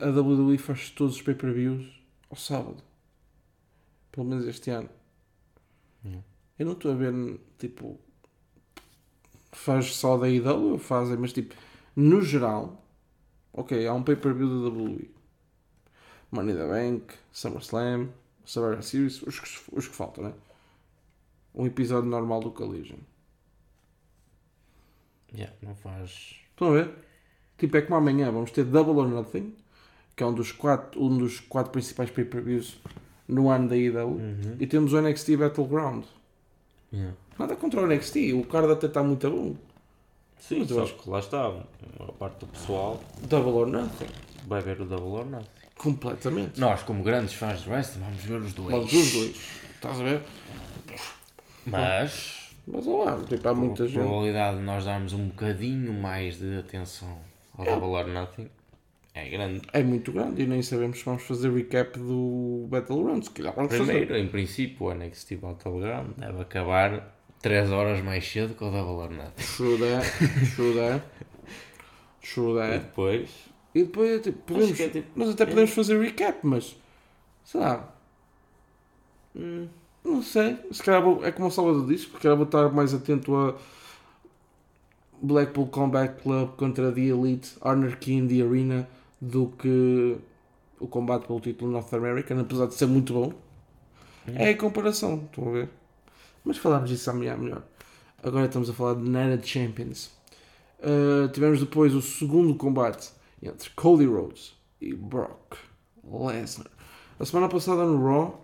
[0.00, 1.86] A WWE faz todos os pay-per-views
[2.30, 2.82] ao sábado.
[4.10, 4.88] Pelo menos este ano.
[6.04, 6.24] Yeah.
[6.58, 7.12] Eu não estou a ver,
[7.58, 8.00] tipo.
[9.52, 11.54] Faz só da IW, fazem, mas tipo.
[11.94, 12.82] No geral.
[13.52, 15.10] Ok, há um pay-per-view da WWE.
[16.30, 18.08] Money in the Bank, SummerSlam,
[18.44, 20.34] Survivor Series, os que, os que faltam, né?
[21.54, 22.98] Um episódio normal do Collision.
[25.34, 26.36] Yeah, não faz...
[26.50, 26.90] Estão a ver?
[27.58, 29.54] Tipo, é como amanhã vamos ter Double or Nothing,
[30.16, 32.76] que é um dos quatro, um dos quatro principais pay-per-views
[33.28, 34.56] no ano da IW, Uhum.
[34.60, 36.04] e temos o NXT Battleground.
[36.92, 37.14] Yeah.
[37.38, 39.56] Nada contra o NXT, o card até está muito bom.
[40.38, 44.06] Sim, Mas eu acho- que lá está, a parte do pessoal Double or Nothing.
[44.46, 45.48] vai ver o Double or Nothing.
[45.76, 46.60] Completamente.
[46.60, 48.70] Nós, como grandes fãs de wrestling, vamos ver os dois.
[48.70, 49.36] Logo dos dois.
[49.74, 50.22] Estás a ver?
[51.66, 53.98] Mas, Mas olha lá, tipo, há muita a gente.
[53.98, 57.18] probabilidade de nós darmos um bocadinho mais de atenção
[57.57, 58.48] ao Double or Nothing
[59.14, 59.62] é grande.
[59.72, 63.22] É muito grande e nem sabemos se vamos fazer recap do Battleground.
[63.22, 63.92] Se calhar vamos fazer.
[63.92, 69.05] Primeiro, em princípio, o NXT Battleground deve acabar 3 horas mais cedo que o Double
[69.05, 69.57] or Nothing.
[69.57, 71.05] True that.
[72.22, 73.31] True E depois,
[73.72, 76.77] E depois, é, tipo, podemos, é, tipo, nós até podemos fazer recap, mas
[77.44, 77.94] sei lá.
[79.37, 79.68] hum,
[80.04, 80.58] não sei.
[80.70, 83.54] Se calhar vou, é como o Salvador disse, porque calhar vou estar mais atento a
[85.20, 88.88] Blackpool Combat Club contra The Elite, Anarchy in the Arena,
[89.20, 90.16] do que
[90.78, 93.32] o combate pelo título North American, apesar de ser muito bom.
[94.26, 95.68] É a comparação, estão a ver?
[96.44, 97.62] Mas falámos disso amanhã melhor.
[98.22, 100.10] Agora estamos a falar de Night Champions.
[100.80, 103.10] Uh, tivemos depois o segundo combate
[103.42, 105.56] entre Cody Rhodes e Brock
[106.02, 106.70] Lesnar.
[107.18, 108.43] A semana passada no Raw.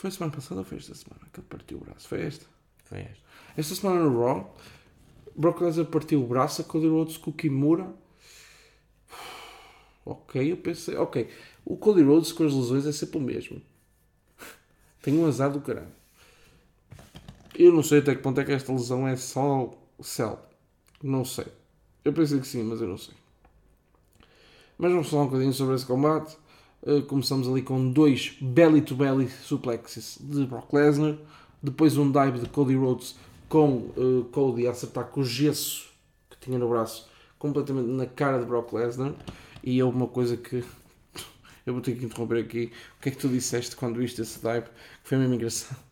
[0.00, 2.08] Foi semana passada ou foi esta semana que ele partiu o braço?
[2.08, 2.46] Foi esta?
[2.84, 3.22] foi esta.
[3.54, 4.56] Esta semana no Raw,
[5.36, 7.86] Brock Lesnar partiu o braço a Cody Rhodes com o Kimura.
[10.02, 10.96] Ok, eu pensei.
[10.96, 11.28] Ok,
[11.66, 13.60] o Cody Rhodes com as lesões é sempre o mesmo.
[15.02, 15.92] Tem um azar do caralho.
[17.54, 20.40] Eu não sei até que ponto é que esta lesão é só céu.
[21.02, 21.46] Não sei.
[22.02, 23.12] Eu pensei que sim, mas eu não sei.
[24.78, 26.38] Mas vamos falar um bocadinho sobre esse combate.
[26.82, 31.16] Uh, começamos ali com dois belly-to-belly suplexes de Brock Lesnar.
[31.62, 33.16] Depois um dive de Cody Rhodes
[33.48, 35.90] com uh, Cody a acertar com o gesso
[36.30, 37.06] que tinha no braço
[37.38, 39.12] completamente na cara de Brock Lesnar.
[39.62, 40.64] E houve uma coisa que
[41.66, 42.72] eu vou ter que interromper aqui.
[42.98, 44.62] O que é que tu disseste quando viste esse dive?
[45.02, 45.78] Que foi mesmo engraçado.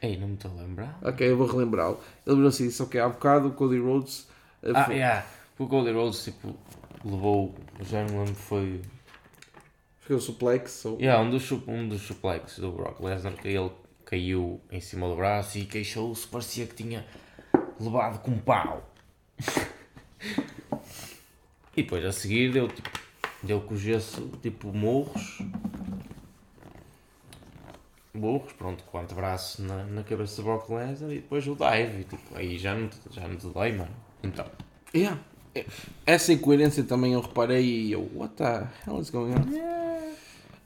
[0.00, 0.98] Ei, não me estou a lembrar.
[1.02, 2.00] Ok, eu vou relembrá-lo.
[2.26, 4.20] Ele virou assim disse: Ok, há bocado o Cody Rhodes.
[4.62, 5.26] uh, Ah, foi- yeah.
[5.58, 6.56] O Cody Rhodes, tipo,
[7.04, 8.80] levou, já não lembro, foi...
[10.00, 10.84] Foi o suplex.
[10.84, 10.98] Ou...
[10.98, 13.70] Yeah, um dos, um dos suplexes do Brock Lesnar, que ele
[14.04, 17.06] caiu em cima do braço e queixou-se, parecia que tinha
[17.78, 18.92] levado com pau.
[21.76, 22.90] e depois a seguir deu, tipo,
[23.42, 25.38] deu com o gesso, tipo, morros.
[28.12, 32.00] Morros, pronto, com o antebraço na, na cabeça do Brock Lesnar e depois o dive.
[32.00, 33.94] E, tipo, aí já não, te- já não te dói, mano.
[34.22, 34.46] Então,
[34.92, 35.20] Yeah.
[36.06, 39.80] Essa incoerência também eu reparei e eu, what the hell is going on?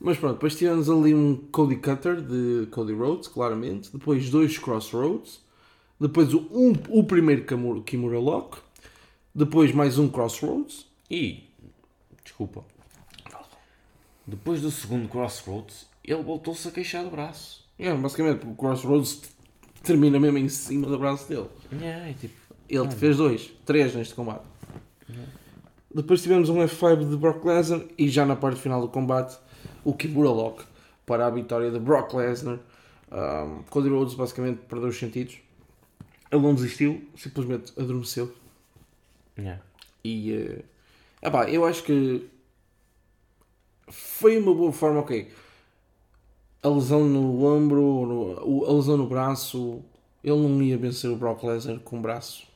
[0.00, 3.90] Mas pronto, depois tivemos ali um Cody Cutter de Cody Rhodes, claramente.
[3.90, 5.40] Depois dois Crossroads.
[5.98, 7.44] Depois o, um, o primeiro
[7.84, 8.58] Kimura, Lock.
[9.34, 10.86] Depois mais um Crossroads.
[11.10, 11.44] E,
[12.22, 12.64] desculpa,
[14.26, 17.64] depois do segundo Crossroads, ele voltou-se a queixar do braço.
[17.78, 19.22] Yeah, basicamente, o Crossroads
[19.82, 21.48] termina mesmo em cima do braço dele.
[21.72, 22.34] Yeah, tipo,
[22.68, 24.44] Ele fez dois, três neste combate.
[25.94, 29.38] Depois tivemos um F5 de Brock Lesnar e já na parte final do combate
[29.84, 30.64] o Kimura Lock
[31.06, 32.58] para a vitória de Brock Lesnar.
[33.12, 35.36] Um, Cody Rhodes basicamente perdeu os sentidos.
[36.32, 38.34] Ele não desistiu, simplesmente adormeceu.
[39.38, 39.62] yeah.
[40.02, 40.64] E eh,
[41.22, 42.28] epá, eu acho que
[43.88, 45.30] foi uma boa forma, ok.
[46.62, 49.80] A lesão no ombro, no- o- a lesão no braço,
[50.24, 52.46] Ele não ia vencer o Brock Lesnar com um braço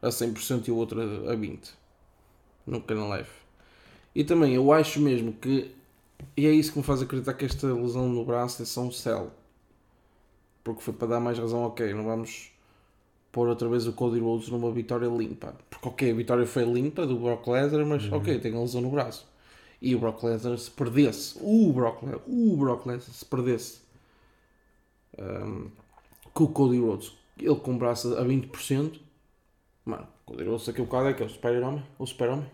[0.00, 1.70] a 100% e o outro a a 20%.
[2.66, 3.28] Nunca na live.
[4.14, 5.70] E também eu acho mesmo que.
[6.36, 8.90] E é isso que me faz acreditar que esta lesão no braço é só um
[8.90, 9.30] cell.
[10.64, 12.50] Porque foi para dar mais razão, ok, não vamos
[13.30, 15.54] pôr outra vez o Cody Rhodes numa vitória limpa.
[15.68, 18.90] Porque ok, a vitória foi limpa do Brock Lesnar, mas ok, tem a lesão no
[18.90, 19.28] braço.
[19.80, 23.80] E o Brock Lesnar se perdesse, o Brock Lesnar, o Brock Lesnar se perdesse
[25.18, 25.68] um,
[26.32, 28.98] com o Cody Rhodes, ele com o braço a 20%,
[29.86, 32.46] mano, o Cody Rhodes daqui a bocado é que é o super-homem, o super-homem.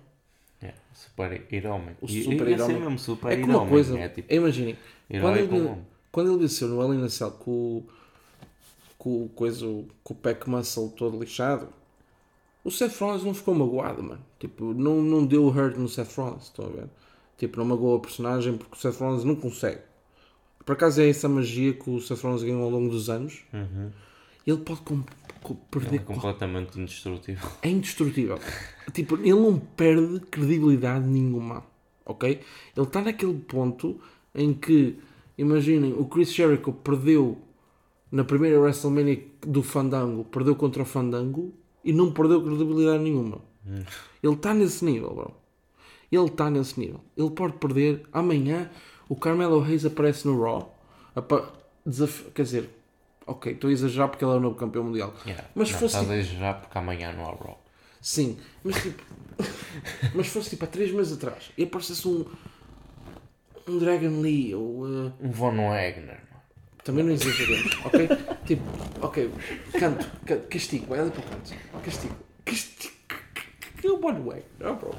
[0.62, 1.96] É, super-herói.
[2.00, 2.70] O super-herói.
[2.70, 3.44] é mesmo É super-herói.
[3.54, 4.76] uma coisa, É tipo, imaginem,
[5.20, 5.74] quando ele,
[6.12, 7.86] quando ele venceu no Hell in a Cell com, o-
[8.98, 9.66] com, o coisa,
[10.04, 11.68] com o pack muscle todo lixado,
[12.64, 14.20] o Seth Rollins não ficou magoado, mano.
[14.38, 16.84] Tipo, não, não deu hurt no Seth Rollins, estão a ver?
[17.36, 19.80] Tipo, não magoou a personagem porque o Seth Rollins não consegue.
[20.64, 23.40] Por acaso é essa magia que o Seth Rollins ganhou ao longo dos anos.
[23.52, 23.90] Uhum.
[24.46, 24.80] Ele pode
[25.42, 27.48] com- com- Ele perder é completamente indestrutível.
[27.62, 28.38] é indestrutível.
[28.92, 31.64] tipo, ele não perde credibilidade nenhuma.
[32.04, 32.40] Ok?
[32.76, 34.00] Ele está naquele ponto
[34.34, 34.98] em que,
[35.38, 37.38] imaginem, o Chris Jericho perdeu
[38.10, 41.52] na primeira WrestleMania do Fandango, perdeu contra o Fandango
[41.84, 43.40] e não perdeu credibilidade nenhuma.
[44.22, 45.34] Ele está nesse nível, bro.
[46.10, 47.00] Ele está nesse nível.
[47.16, 48.02] Ele pode perder.
[48.12, 48.68] Amanhã
[49.08, 50.76] o Carmelo Reis aparece no Raw.
[51.14, 51.50] Apa-
[51.86, 52.70] desaf- Quer dizer,
[53.26, 55.14] ok, estou a exagerar porque ele é o novo campeão mundial.
[55.26, 55.44] Yeah.
[55.54, 57.62] Mas não, fosse- Estás a exagerar porque amanhã não há Raw.
[58.00, 59.02] Sim, mas tipo.
[60.14, 62.24] mas fosse tipo há 3 meses atrás e aparecesse um.
[63.68, 64.80] Um Dragon Lee ou.
[64.86, 66.20] uh, Um Von Wagner.
[66.84, 68.08] também não exageremos, ok?
[68.44, 68.62] Tipo,
[69.00, 69.30] ok,
[69.78, 71.54] canto, ca- castigo, vai ali para o canto.
[71.84, 72.16] Castigo.
[72.44, 72.92] Castigo.
[73.80, 74.92] Que é o Bon Way, não, bro?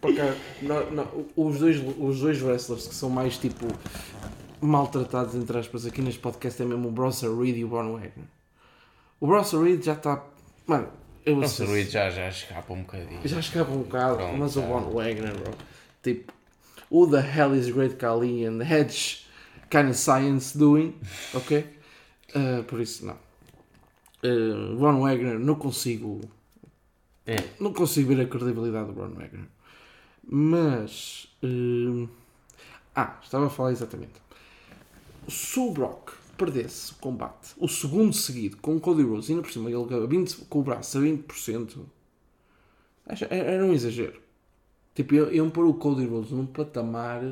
[0.00, 0.20] Porque
[0.62, 3.66] não, não, os, dois, os dois wrestlers que são mais tipo
[4.66, 8.26] maltratados, entre aspas, aqui neste podcast é mesmo o Bronson Reed e o Von Wagner.
[9.20, 10.24] O Bronson Reed já está.
[10.66, 10.88] Mano,
[11.24, 13.20] eu O sei- Ruiz já, já escapa um bocadinho.
[13.24, 14.62] já escapa um bocado, Pronto, mas o.
[14.62, 15.52] Von Wagner, bro.
[16.02, 16.32] Tipo,
[16.90, 19.26] who the hell is Great Khali and Hedge
[19.70, 20.94] kind of science doing?
[21.34, 21.64] Ok?
[22.34, 23.16] Uh, por isso, não.
[24.24, 26.20] Uh, Von Wagner, não consigo.
[27.26, 27.36] É.
[27.60, 29.46] Não consigo ver a credibilidade do Von Wagner.
[30.24, 31.28] Mas.
[31.42, 32.08] uh,
[32.94, 34.20] ah, estava a falar exatamente.
[35.28, 39.52] Se o Brock perdesse o combate, o segundo seguido, com o Cody Rhodes, ainda por
[39.52, 41.86] cima ele a 20, com o braço a 20%,
[43.06, 44.20] acho- era um exagero.
[44.94, 47.22] Tipo, iam- pôr o Cody Rhodes num patamar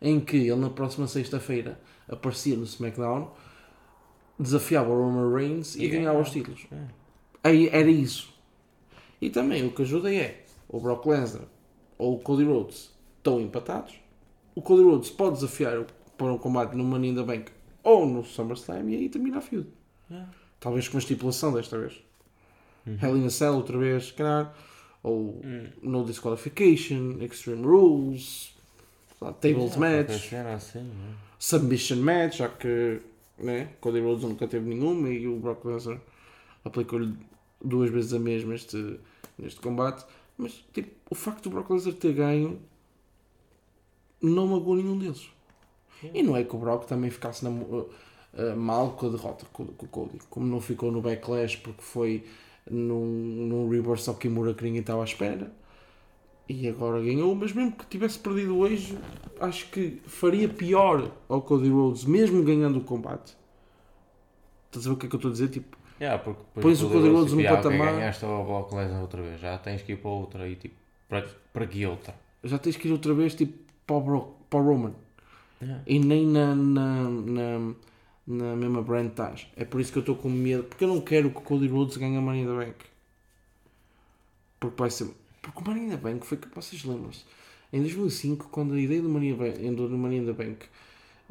[0.00, 3.32] em que ele na próxima sexta-feira aparecia no SmackDown,
[4.38, 6.20] desafiava o Roman Reigns e, E ganhava ganhava.
[6.22, 6.66] os títulos.
[6.72, 6.84] É.
[7.42, 8.32] Aí era isso.
[9.20, 11.44] E também o que ajuda é o Brock Lesnar
[11.98, 13.94] ou o Cody Rhodes estão empatados.
[14.54, 15.84] O Cody Rhodes pode desafiar
[16.20, 17.50] para um combate no Money in the Bank
[17.82, 19.66] ou no SummerSlam e aí termina a feud.
[20.10, 20.22] É.
[20.60, 21.98] Talvez com uma estipulação desta vez.
[22.86, 24.54] Hell in a Cell outra vez, calhar.
[25.02, 25.40] Ou
[25.82, 28.54] no disqualification, Extreme Rules,
[29.18, 31.14] lá, Tables Ah, Match, assim, né?
[31.38, 33.00] Submission Match, já que
[33.38, 35.98] né, Cody Rhodes nunca teve nenhuma e o Brock Lesnar
[36.62, 37.14] aplicou-lhe
[37.64, 39.00] duas vezes a mesma este,
[39.38, 40.04] neste combate.
[40.36, 42.60] Mas tipo, o facto do Brock Lesnar ter ganho
[44.20, 45.30] não magoou nenhum deles.
[46.14, 47.88] E não é que o Brock também ficasse na, uh,
[48.34, 51.82] uh, mal com a derrota com, com o Cody, como não ficou no Backlash porque
[51.82, 52.24] foi
[52.70, 55.52] num, num reverse ao Kimura que ninguém estava à espera.
[56.48, 58.98] E agora ganhou, mas mesmo que tivesse perdido hoje,
[59.40, 63.36] acho que faria pior ao Cody Rhodes, mesmo ganhando o combate.
[64.66, 65.48] Estás a ver o que é que eu estou a dizer?
[65.48, 69.02] Tipo, Yeah, porque Pões o Cody Rhodes num "Ah, ok, patamar." ganhaste o Brock Lesnar
[69.02, 70.74] outra vez, já tens que ir para outra e tipo,
[71.06, 72.14] para, para que outra?
[72.42, 74.94] já tens que ir outra vez tipo, para, o Brock, para o Roman.
[75.62, 75.82] Yeah.
[75.86, 77.74] E nem na, na, na,
[78.26, 79.46] na mesma brand estás.
[79.56, 80.64] É por isso que eu estou com medo.
[80.64, 82.76] Porque eu não quero que o Cody Rhodes ganhe a Money in the Bank.
[84.58, 85.08] Porque vai ser.
[85.42, 87.24] Porque o Money in the Bank foi que vocês lembram-se.
[87.72, 90.66] Em 2005, quando a ideia do Money, in the Bank- do Money in the Bank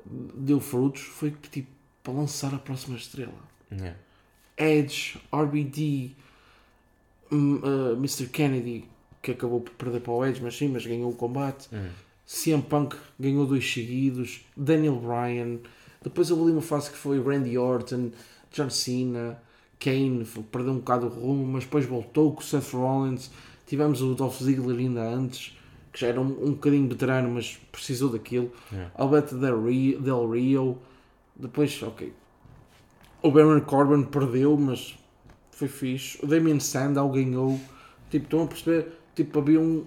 [0.06, 1.70] deu frutos, foi tipo
[2.04, 3.34] para lançar a próxima estrela.
[3.72, 3.98] Yeah.
[4.58, 6.12] Edge, RBD,
[7.32, 8.28] hum, uh, Mr.
[8.28, 8.86] Kennedy,
[9.22, 11.68] que acabou por perder para o Edge, mas sim, mas ganhou o combate.
[11.74, 11.90] Hum.
[12.32, 15.58] CM Punk ganhou dois seguidos, Daniel Bryan,
[16.00, 18.12] depois houve ali uma fase que foi Randy Orton,
[18.52, 19.42] John Cena,
[19.80, 23.32] Kane, perdeu um bocado o rumo, mas depois voltou com o Seth Rollins,
[23.66, 25.58] tivemos o Dolph Ziggler ainda antes,
[25.92, 28.92] que já era um, um bocadinho veterano, mas precisou daquilo, Yeah.
[28.94, 30.78] Alberto Del Rio, Del Rio,
[31.36, 32.14] depois, ok,
[33.24, 34.96] o Baron Corbin perdeu, mas
[35.50, 37.60] foi fixe, o Damien Sandow ganhou,
[38.12, 39.84] tipo, estão a perceber, tipo, havia um,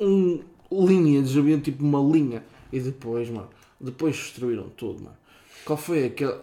[0.00, 2.42] um lineage, havia tipo uma linha.
[2.72, 3.48] E depois, mano,
[3.80, 5.16] depois destruíram tudo, mano.
[5.64, 6.36] Qual foi aquele.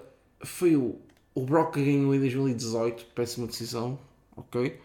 [0.43, 0.95] Foi o.
[1.35, 3.97] O Brock ganhou em 2018, péssima decisão,
[4.37, 4.79] ok?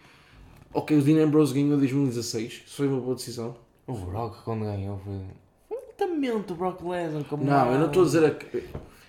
[0.73, 3.55] Ok, o Dean Ambrose ganhou em 2016, isso foi uma boa decisão.
[3.87, 5.21] O Brock quando ganhou foi.
[5.69, 5.79] Foi
[6.09, 8.37] lentamente o Brock Lesnar como Não, eu não estou a dizer a...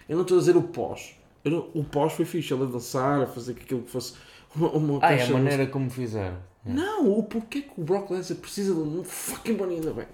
[0.09, 1.15] eu não estou a dizer o pós.
[1.45, 4.13] Eu não- O pós foi fixe, ele a dançar, a fazer que aquilo que fosse
[4.55, 6.37] uma, uma Ah, é a de- maneira como fizeram.
[6.65, 10.09] Não, o porquê que o Brock Lesnar precisa de um fucking Money in the Bank?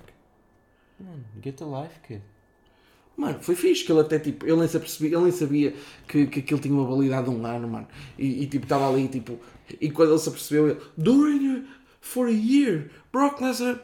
[1.00, 2.22] Mano, get a life, kid.
[3.18, 5.74] Mano, foi fixe que ele até tipo, ele nem, se apercebia, ele nem sabia
[6.08, 7.88] que, que aquilo tinha uma validade de um ano, mano.
[8.18, 9.40] E, e, tipo, estava ali, tipo,
[9.80, 11.64] e quando ele se apercebeu, ele, during a,
[12.02, 13.80] for a year, Brock Lesnar,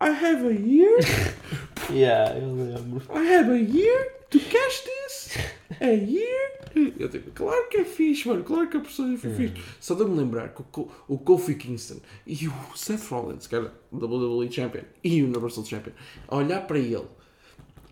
[0.00, 0.98] I have a year,
[1.92, 3.02] Yeah, eu lembro.
[3.12, 5.38] I have a year to cash this,
[5.80, 6.59] a year.
[6.74, 9.62] Eu tipo, claro que é fixe, mano, claro que a personagem foi fixe.
[9.80, 13.72] Só de me lembrar que o, o Kofi Kingston e o Seth Rollins, que era
[13.92, 15.92] WWE Champion e o Universal Champion,
[16.28, 17.06] a olhar para ele,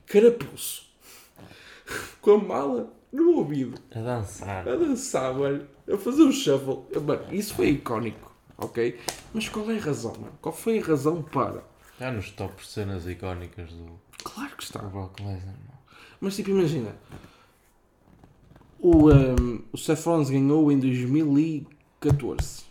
[0.06, 0.86] carapuço,
[2.20, 4.68] com a mala no ouvido, A dançar.
[4.68, 6.80] a dançar, mano, a fazer um shuffle.
[7.04, 8.98] Mano, isso foi icónico, ok?
[9.32, 10.38] Mas qual é a razão, mano?
[10.40, 11.64] Qual foi a razão para?
[11.98, 14.78] Já nos top cenas icónicas do, Claro que está.
[14.80, 15.46] do Brock Lesnar.
[15.46, 15.78] mano.
[16.20, 16.94] Mas tipo, imagina.
[18.80, 22.62] O, um, o Seth Rollins ganhou em 2014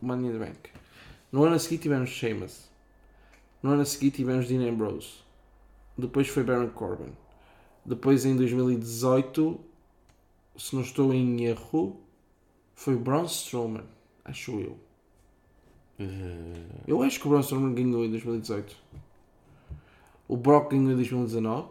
[0.00, 0.70] o Money in the Bank.
[1.32, 2.68] No ano a seguir tivemos Sheamus.
[3.62, 5.08] No ano a seguir tivemos Dean Ambrose.
[5.96, 7.12] Depois foi Baron Corbin.
[7.86, 9.58] Depois em 2018,
[10.56, 12.00] se não estou em erro,
[12.74, 13.84] foi Braun Strowman.
[14.24, 14.76] Acho eu.
[15.98, 16.04] Eh,
[16.86, 18.76] Eu acho que o Braun Strowman ganhou em 2018.
[20.28, 21.68] O Brock ganhou em 2019.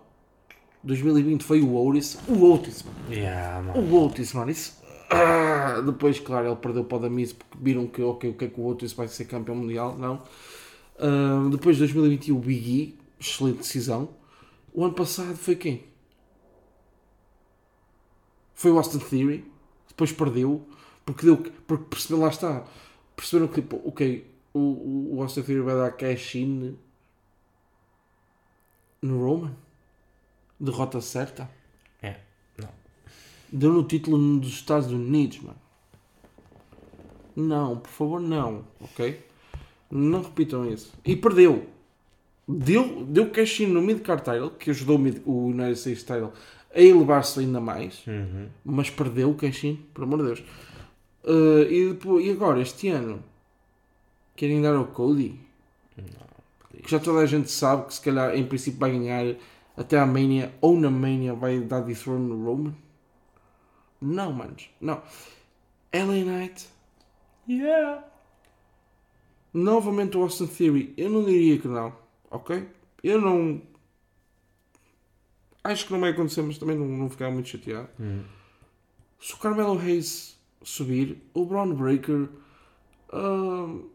[0.84, 2.18] 2020 foi o Otis.
[2.28, 2.98] O Otis, mano.
[3.12, 3.80] yeah, mano.
[3.80, 4.52] O Otis, mano.
[4.52, 4.80] Isso...
[5.12, 8.48] Ah, depois, claro, ele perdeu para o Damis porque viram que, ok, o que é
[8.48, 9.98] que o Otis vai ser campeão mundial.
[9.98, 10.22] Não.
[11.00, 13.00] Ah, depois de 2021, o Big E.
[13.20, 14.10] Excelente decisão.
[14.74, 15.84] O ano passado foi quem?
[18.54, 19.46] Foi o Austin Theory.
[19.88, 20.66] Depois perdeu.
[21.06, 22.66] Porque, deu, porque percebeu, lá está.
[23.16, 26.78] Perceberam que, tipo, ok, o, o, Austin Theory vai dar cash-in
[29.02, 29.56] no Roman.
[30.60, 31.50] Derrota certa.
[32.02, 32.18] É,
[32.58, 32.70] não.
[33.52, 35.58] Deu no título dos Estados Unidos, mano.
[37.36, 38.66] Não, por favor, não.
[38.82, 39.26] Ok?
[39.90, 40.94] Não repitam isso.
[41.06, 41.66] E perdeu.
[42.48, 46.32] Deu, deu cash-in no mid-card title, que ajudou o, mid, o United States title
[46.74, 48.06] a elevar-se ainda mais.
[48.06, 48.48] Uhum.
[48.66, 50.44] Mas perdeu o cash-in, por amor de Deus.
[51.24, 53.24] Uh, e, depois, e agora, este ano?
[54.36, 55.40] Querem dar ao Cody?
[56.84, 59.36] Que já toda a gente sabe que se calhar em princípio vai ganhar
[59.80, 62.76] até à Mania ou na Mania vai dar de throne no Roman?
[64.02, 64.70] Não, manos.
[64.82, 65.02] Não.
[65.94, 66.68] LA Knight.
[67.48, 68.04] Yeah.
[69.54, 70.94] Novamente o Austin Theory.
[70.98, 71.96] Eu não diria que não.
[72.30, 72.68] Ok?
[73.02, 73.62] Eu não.
[75.64, 77.88] Acho que não vai acontecer, mas também não, não ficar muito chateado.
[77.98, 78.24] Hum.
[79.18, 82.28] Se o Carmelo Reis subir, o Braun Breaker.
[83.14, 83.88] hum,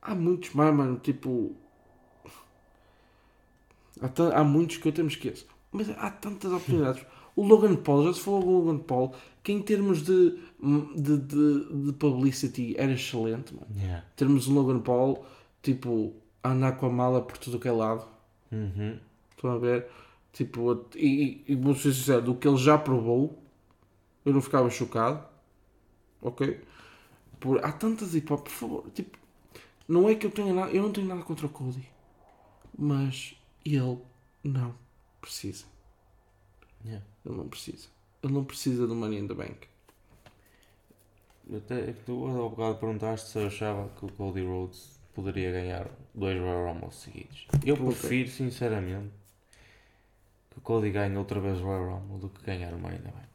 [0.00, 0.98] há muitos mais, mano.
[0.98, 1.54] Tipo.
[4.00, 5.46] Há, há muitos que eu até me esqueço.
[5.72, 7.04] Mas há tantas oportunidades.
[7.34, 10.38] O Logan Paul, já se falou do Logan Paul, que em termos de,
[10.96, 13.66] de, de, de publicity era excelente, mano.
[13.76, 14.04] Yeah.
[14.16, 15.24] Termos um Logan Paul,
[15.62, 18.06] tipo, a andar com a mala por tudo que é lado.
[18.50, 18.98] Uhum.
[19.30, 19.86] Estão a ver?
[20.32, 23.38] Tipo, e, e, e vou ser sincero, do que ele já provou,
[24.24, 25.22] eu não ficava chocado.
[26.22, 26.60] Ok?
[27.38, 29.18] Por, há tantas hipóteses, por favor, tipo,
[29.86, 31.86] não é que eu tenha nada, eu não tenho nada contra o Cody,
[32.76, 33.35] mas
[33.74, 33.98] ele
[34.44, 34.74] não
[35.20, 35.64] precisa.
[36.84, 37.04] Yeah.
[37.24, 37.88] Ele não precisa.
[38.22, 39.66] Ele não precisa do Money in the Bank.
[41.54, 45.88] Até que tu há bocado perguntaste se eu achava que o Cody Rhodes poderia ganhar
[46.14, 47.46] dois Royal Rumbles seguidos.
[47.64, 47.86] Eu Ok.
[47.86, 49.10] prefiro, sinceramente,
[50.50, 53.02] que o Cody ganhe outra vez o Royal Rumble do que ganhar o Money in
[53.02, 53.26] the Bank.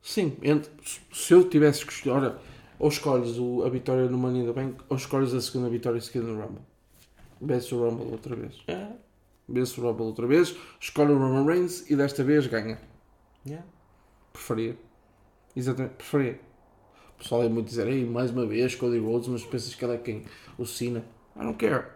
[0.00, 0.70] Sim, entre-
[1.12, 2.36] se eu tivesse que escolher,
[2.78, 6.26] ou escolhes a vitória no Money in the Bank, ou escolhes a segunda vitória seguida
[6.26, 6.62] no Rumble.
[7.40, 8.62] Vence o Rumble outra vez.
[8.68, 8.92] É.
[9.48, 12.80] Vence o Rumble outra vez, escolhe o Roman Reigns e desta vez ganha.
[13.46, 13.66] Yeah.
[14.32, 14.76] Preferia.
[15.54, 16.40] Exatamente, preferia.
[17.14, 19.94] O pessoal é muito dizer, ei, mais uma vez, Cody Rhodes, mas pensas que ele
[19.94, 20.24] é quem?
[20.58, 21.04] O Cena.
[21.34, 21.86] I don't care.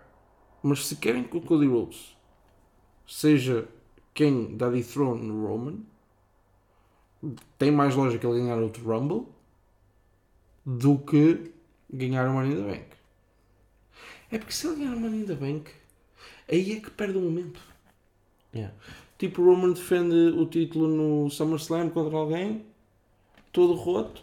[0.62, 2.16] Mas se querem que o Cody Rhodes
[3.07, 3.68] seja
[4.14, 5.80] quem dá de throne no Roman,
[7.59, 9.26] tem mais lógica ele ganhar outro Rumble
[10.64, 11.53] do que
[11.93, 12.99] ganhar o Money in the Bank.
[14.31, 15.70] É porque se ele ganhar Money in the Bank,
[16.51, 17.61] aí é que perde o momento.
[18.55, 18.74] Yeah.
[19.18, 22.64] Tipo, o Roman defende o título no SummerSlam contra alguém,
[23.53, 24.22] todo roto.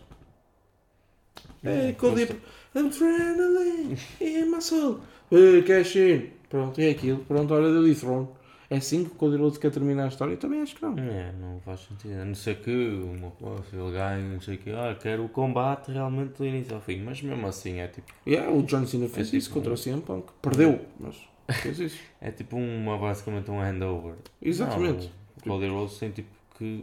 [1.64, 2.28] É, Cody,
[2.74, 5.00] adrenaline in my soul.
[5.32, 6.32] Eh, cash in.
[6.50, 7.20] Pronto, é aquilo.
[7.26, 8.28] Pronto, olha, deu throne.
[8.70, 10.34] É assim que o Cody Rhodes quer terminar a história?
[10.34, 10.98] Eu também acho que não.
[10.98, 12.20] É, não faz sentido.
[12.20, 15.30] A não ser que uma coisa, ele ganhe, não sei o que, ah, quero o
[15.30, 17.02] combate realmente do início ao fim.
[17.02, 20.02] Mas mesmo assim é tipo, Yeah, o John Cena fez tipo isso contra o CM
[20.02, 20.32] Punk.
[20.42, 21.16] Perdeu, mas
[21.62, 22.00] fez isso.
[22.20, 24.16] é tipo uma, basicamente um handover.
[24.42, 25.12] Exatamente.
[25.46, 26.82] Não, o Cody Rhodes tem tipo que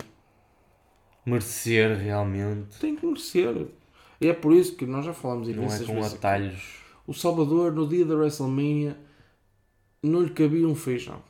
[1.27, 2.79] merecer realmente.
[2.79, 3.67] Tem que merecer.
[4.21, 6.15] E é por isso que nós já falámos Não é imensas com vezes.
[6.15, 6.77] atalhos.
[7.07, 8.97] O Salvador, no dia da WrestleMania,
[10.03, 11.23] não lhe cabia um feijão.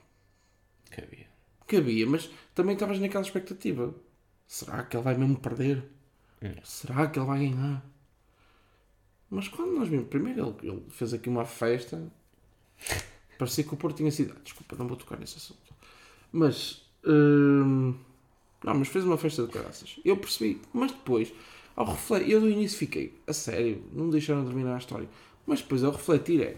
[1.75, 3.95] Cabia, mas também estavas naquela expectativa.
[4.47, 5.85] Será que ele vai mesmo perder?
[6.43, 6.55] Hum.
[6.63, 7.85] Será que ele vai ganhar?
[9.31, 12.11] Mas quando nós vimos, primeiro ele, ele fez aqui uma festa,
[13.39, 14.35] parecia que o Porto tinha sido.
[14.37, 15.75] ah, Desculpa, não vou tocar nesse assunto.
[16.33, 16.83] Mas.
[17.05, 17.95] hum,
[18.63, 19.99] não, mas fez uma festa de graças.
[20.05, 21.33] Eu percebi, mas depois,
[21.77, 25.09] ao refletir, eu do início fiquei, a sério, não deixaram terminar a história.
[25.47, 26.57] Mas depois, ao refletir, é.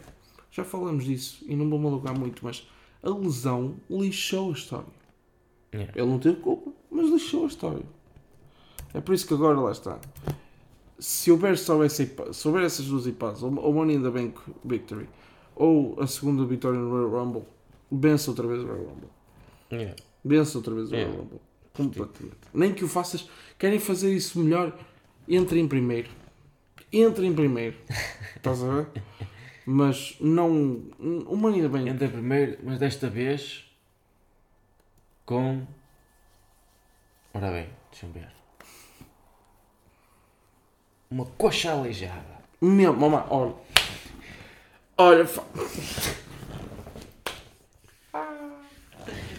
[0.51, 2.67] Já falamos disso e não vou me alugar muito, mas
[3.03, 4.96] a lesão lixou a história.
[5.75, 5.93] Yeah.
[5.95, 7.83] Ele não teve culpa, mas lixou a história.
[8.95, 9.99] É por isso que agora lá está.
[10.99, 15.09] Se houver só essa se houver essas duas hipóteses, ou Money in the Bank Victory,
[15.55, 17.43] ou a segunda vitória no Royal Rumble,
[17.91, 19.11] bença outra vez o Royal Rumble.
[19.71, 19.97] Yeah.
[20.25, 21.17] Bença outra vez o Royal É.
[21.17, 21.41] Rumble.
[21.75, 22.37] Completamente.
[22.55, 23.29] Nem que o faças.
[23.59, 24.75] Querem fazer isso melhor?
[25.29, 26.09] Entre em primeiro.
[26.91, 27.77] Entre em primeiro.
[28.37, 28.89] Estás a ver?
[29.67, 30.83] Mas não.
[31.27, 31.89] O Money in the Bank.
[31.89, 33.66] Entra primeiro, mas desta vez
[35.27, 35.67] com.
[37.35, 38.33] Ora bem, deixa-me ver.
[41.11, 42.37] Uma coxa aleijada.
[42.61, 43.55] Meu, mamãe, olha.
[44.97, 45.27] Olha.
[45.27, 45.43] Fa...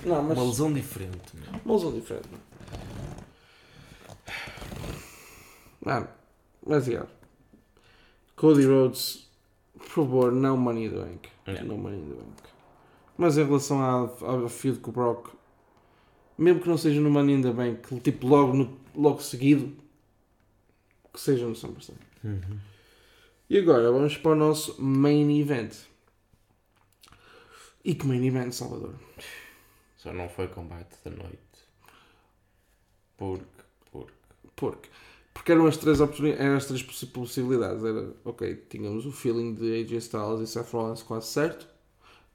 [0.06, 0.38] Não, mas.
[0.38, 1.36] Uma lesão diferente.
[1.36, 1.62] meu.
[1.66, 2.30] Uma lesão diferente.
[5.84, 6.08] Mano,
[6.66, 7.06] mas é.
[8.36, 9.28] Cody Rhodes,
[9.74, 11.30] por favor, não Money the Bank.
[11.48, 11.64] É.
[11.64, 12.44] Não Money the Bank.
[13.18, 15.37] Mas em relação à, à feud com o Brock,
[16.38, 19.76] mesmo que não seja no Money in the Bank, tipo logo, no, logo seguido,
[21.14, 21.98] que seja no SummerSlam.
[22.24, 22.60] Uhum.
[23.50, 25.74] E agora vamos para o nosso main event.
[27.84, 28.96] E que main event, Salvador?
[29.96, 31.38] Só não foi combate da noite.
[33.18, 33.46] Porque.
[33.92, 34.14] Porque.
[34.56, 34.90] Porque,
[35.34, 37.84] porque eram as três, eram as três possi- possibilidades.
[37.84, 41.68] Era, ok, tínhamos o feeling de AJ Styles e Seth Rollins quase certo.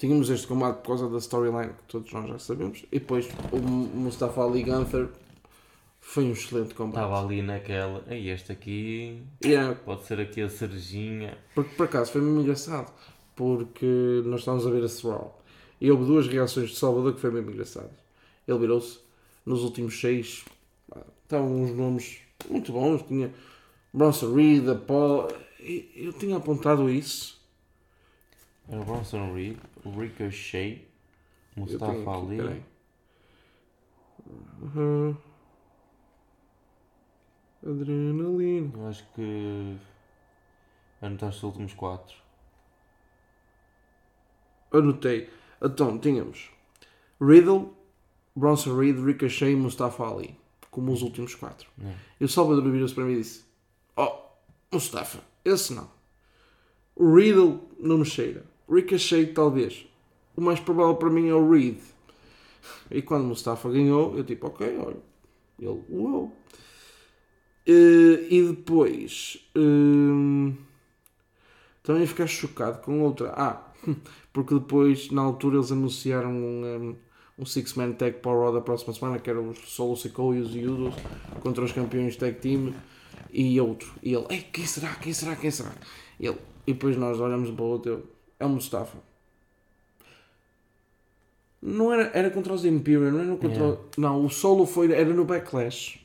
[0.03, 2.85] Tínhamos este combate por causa da storyline que todos nós já sabemos.
[2.91, 5.09] E depois o Mustafa Ali Gunther
[6.01, 7.05] foi um excelente combate.
[7.05, 8.03] Estava ali naquela.
[8.09, 9.23] Ei, este aqui.
[9.45, 11.39] Yeah, Pode ser aqui a cerejinha.
[11.55, 12.93] porque por acaso foi mesmo engraçado.
[13.37, 15.41] Porque nós estávamos a ver esse Raw.
[15.81, 17.93] E houve duas reações de Salvador que foi mesmo engraçadas.
[18.49, 18.99] Ele virou-se
[19.47, 20.45] nos últimos seis.
[21.23, 22.19] Estavam uns nomes
[22.51, 23.03] muito bons.
[23.03, 23.33] Tinha
[23.95, 24.65] Bronson Reed,
[25.61, 27.41] e Eu tinha apontado isso.
[28.69, 29.59] Era o Bronson Reed,
[29.91, 30.89] Ricochet,
[31.57, 32.37] Mustafa Ali.
[32.37, 32.63] peraí.
[34.63, 35.17] Uhum.
[37.65, 38.73] Adrenalina.
[38.75, 39.77] Eu acho que.
[41.01, 42.17] Anotaste os últimos quatro.
[44.73, 45.29] Anotei.
[45.61, 46.51] Então, tínhamos
[47.21, 47.73] Riddle,
[48.35, 50.37] Bronson Reed, Ricochet e Mustafa Ali.
[50.71, 51.69] Como os últimos quatro.
[51.77, 51.95] Não.
[52.21, 53.45] E o Salvador virou-se para mim e disse:
[53.97, 54.17] Oh,
[54.73, 55.91] Mustafa, esse não.
[56.97, 58.45] O Riddle não me cheira.
[58.69, 59.87] Ricochet, talvez.
[60.37, 61.79] O mais provável para mim é o Reed.
[62.91, 64.97] E quando Mustafa ganhou, eu tipo, ok, olha.
[65.59, 66.33] Ele, uou.
[67.67, 69.39] Eh, e depois.
[69.57, 70.55] hum,
[71.83, 73.33] também ficar chocado com outra.
[73.37, 73.73] Ah,
[74.33, 76.97] porque depois, na altura, eles anunciaram um, um,
[77.39, 80.41] um Six-Man Tag para o Raw da próxima semana, que era o Solo Sikoa e
[80.41, 80.95] os Udos
[81.41, 82.73] contra os campeões Tag Team
[83.33, 83.93] e outro.
[84.03, 84.95] E ele, ei, quem será?
[84.95, 85.37] Quem será?
[85.37, 85.73] Quem será?
[86.21, 88.09] Ele, e depois nós olhamos para o outro,
[88.43, 88.99] é o Mustafa.
[91.61, 93.51] Não era, era contra os Imperium, não era contra.
[93.51, 93.81] Yeah.
[93.97, 96.01] Não, o solo foi, era no Backlash.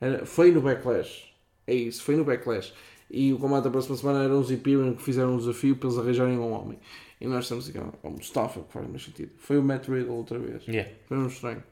[0.00, 1.32] Era, foi no Backlash.
[1.68, 2.74] É isso, foi no Backlash.
[3.08, 5.98] E o combate da próxima semana eram os Imperium que fizeram um desafio para eles
[5.98, 6.78] arranjarem um homem.
[7.20, 9.30] E nós estamos aqui, o Mustafa, que faz mais sentido.
[9.38, 10.66] Foi o Matt Riddle outra vez.
[10.66, 10.90] Yeah.
[11.06, 11.62] Foi um estranho.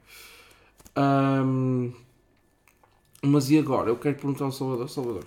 [0.95, 1.93] Ahm,
[3.23, 3.91] mas e agora?
[3.91, 4.89] Eu quero perguntar ao Salvador.
[4.89, 5.27] Salvador,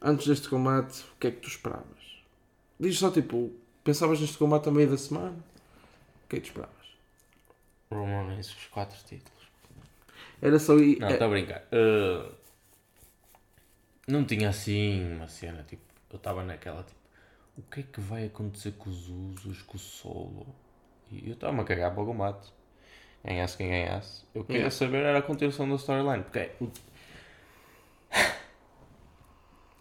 [0.00, 2.03] antes deste combate, o que é que tu esperavas?
[2.84, 3.50] Diz só tipo,
[3.82, 5.30] pensavas neste combate a meio da semana?
[6.24, 6.74] O que é que tu esperavas?
[7.90, 9.32] Roman Reigns, os quatro títulos.
[10.42, 10.98] Era só ir.
[10.98, 11.62] Não, é- está a brincar.
[11.72, 12.32] Uh,
[14.06, 16.98] não tinha assim uma cena, tipo, eu estava naquela, tipo,
[17.56, 20.46] o que é que vai acontecer com os usos, com o solo?
[21.10, 22.52] E eu estava-me a cagar para o combate.
[23.24, 24.24] Ganhasse quem ganhasse.
[24.34, 24.70] Eu queria Yeah.
[24.76, 26.70] saber era a continuação da storyline, porque é, o-
[28.10, 28.43] é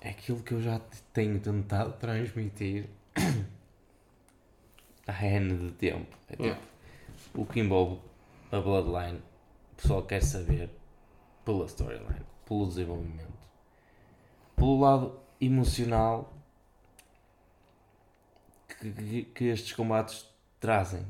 [0.09, 0.79] aquilo que eu já
[1.13, 2.89] tenho tentado transmitir
[5.07, 6.17] há N de tempo.
[6.29, 6.61] É tipo,
[7.35, 8.01] o que envolve
[8.51, 9.17] a Bloodline,
[9.71, 10.69] o pessoal quer saber
[11.45, 13.47] pela storyline, pelo desenvolvimento,
[14.55, 16.33] pelo lado emocional
[18.67, 20.29] que, que, que estes combates
[20.59, 21.05] trazem.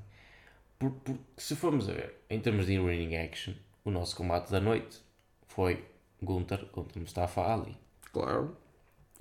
[0.79, 4.59] Por, porque se formos a ver, em termos de ring action, o nosso combate da
[4.59, 5.01] noite
[5.47, 5.85] foi
[6.21, 7.77] Gunther contra Mustafa Ali.
[8.11, 8.62] Claro.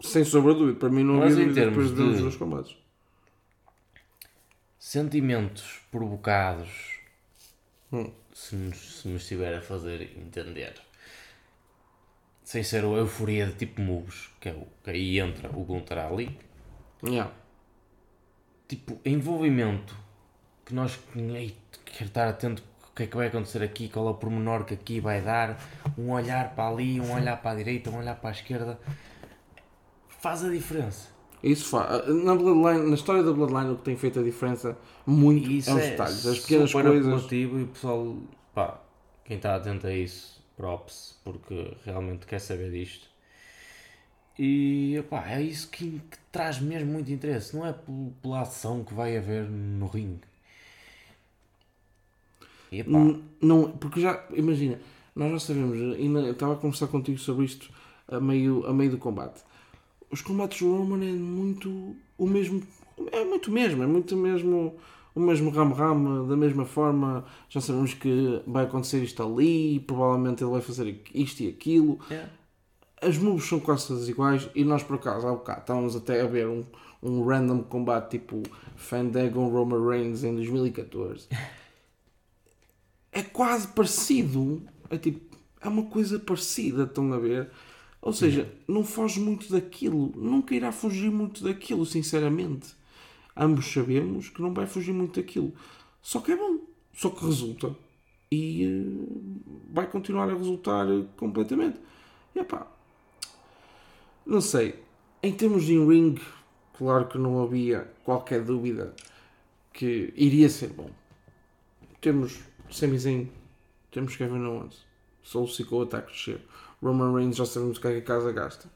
[0.03, 0.79] Sem sombra de dúvida.
[0.79, 2.77] Para mim não Mas havia em dúvida depois de termos dois combates.
[4.79, 7.01] Sentimentos provocados,
[7.93, 8.11] Hum.
[8.33, 10.75] se, nos, se me estiver a fazer entender,
[12.43, 15.99] sem ser a euforia de tipo moves, que, é o, que aí entra o Gunther
[15.99, 16.39] Ali,
[17.05, 17.33] Yeah.
[18.69, 19.95] tipo, envolvimento
[20.65, 24.11] que nós ei, quero estar atento o que é que vai acontecer aqui, qual é
[24.11, 25.59] o pormenor que aqui vai dar,
[25.99, 28.79] um olhar para ali, um olhar para a direita, um olhar para a esquerda,
[30.23, 31.09] faz a diferença.
[31.43, 32.07] Isso faz.
[32.07, 35.75] Na, Bloodline, na história da Bloodline, o que tem feito a diferença muito isso é
[35.75, 36.27] os é detalhes.
[36.27, 37.33] As pequenas coisas.
[37.33, 38.17] e o pessoal,
[38.55, 38.81] pá,
[39.25, 43.11] quem está atento a isso, props, porque realmente quer saber disto.
[44.39, 48.83] E pá, é isso que, que traz mesmo muito interesse, não é pel- pela ação
[48.85, 50.21] que vai haver no ringue.
[52.71, 54.79] E epá, N- Não, porque já, imagina,
[55.15, 57.71] nós já sabemos, ainda eu estava a conversar contigo sobre isto
[58.09, 59.43] a meio, a meio do combate.
[60.13, 62.63] Os combates do Roman é muito o mesmo,
[63.11, 64.77] é muito mesmo, é muito mesmo
[65.15, 70.51] o mesmo ram-ram, da mesma forma, já sabemos que vai acontecer isto ali, provavelmente ele
[70.51, 71.99] vai fazer isto e aquilo.
[72.11, 72.29] é,
[73.01, 76.27] As moves são quase todas iguais e nós por acaso há bocado estávamos até a
[76.27, 76.65] ver um,
[77.03, 78.43] um random combate tipo
[78.77, 81.27] Fandango Roman Reigns em 2014.
[83.15, 84.63] É quase parecido.
[84.89, 87.51] É tipo, é uma coisa parecida, estão a ver?
[88.03, 90.13] Ou seja, não foge muito daquilo.
[90.17, 92.75] Nunca irá fugir muito daquilo, sinceramente.
[93.37, 95.55] Ambos sabemos que não vai fugir muito daquilo.
[96.03, 96.59] Só que é bom.
[96.93, 97.75] Só que resulta.
[98.31, 99.43] E eh,
[99.73, 100.87] vai continuar a resultar
[101.17, 101.79] completamente.
[102.35, 102.67] E epá,
[104.27, 104.83] não sei.
[105.23, 106.21] Em termos de in-ring,
[106.77, 108.95] claro que não havia qualquer dúvida
[109.73, 110.91] que iria ser bom.
[112.01, 113.29] Temos Sami Zayn,
[113.93, 114.85] temos Kevin Owens,
[115.23, 116.41] Soul está a crescer.
[116.83, 118.69] Roman Reigns já sabemos o que é que a casa gasta.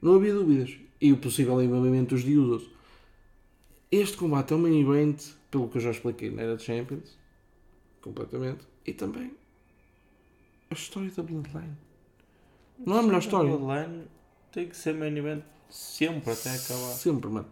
[0.00, 0.76] Não havia dúvidas.
[1.00, 2.68] E o possível envolvimento dos Diusos.
[3.90, 5.20] Este combate é um main event,
[5.50, 7.18] pelo que eu já expliquei na Era de Champions,
[8.00, 8.66] completamente.
[8.86, 9.32] E também
[10.70, 11.76] a história da Bloodline.
[12.78, 13.50] Não é a melhor história.
[13.50, 14.04] Bloodline
[14.50, 16.92] tem que ser main event sempre até acabar.
[16.94, 17.48] Sempre, mano.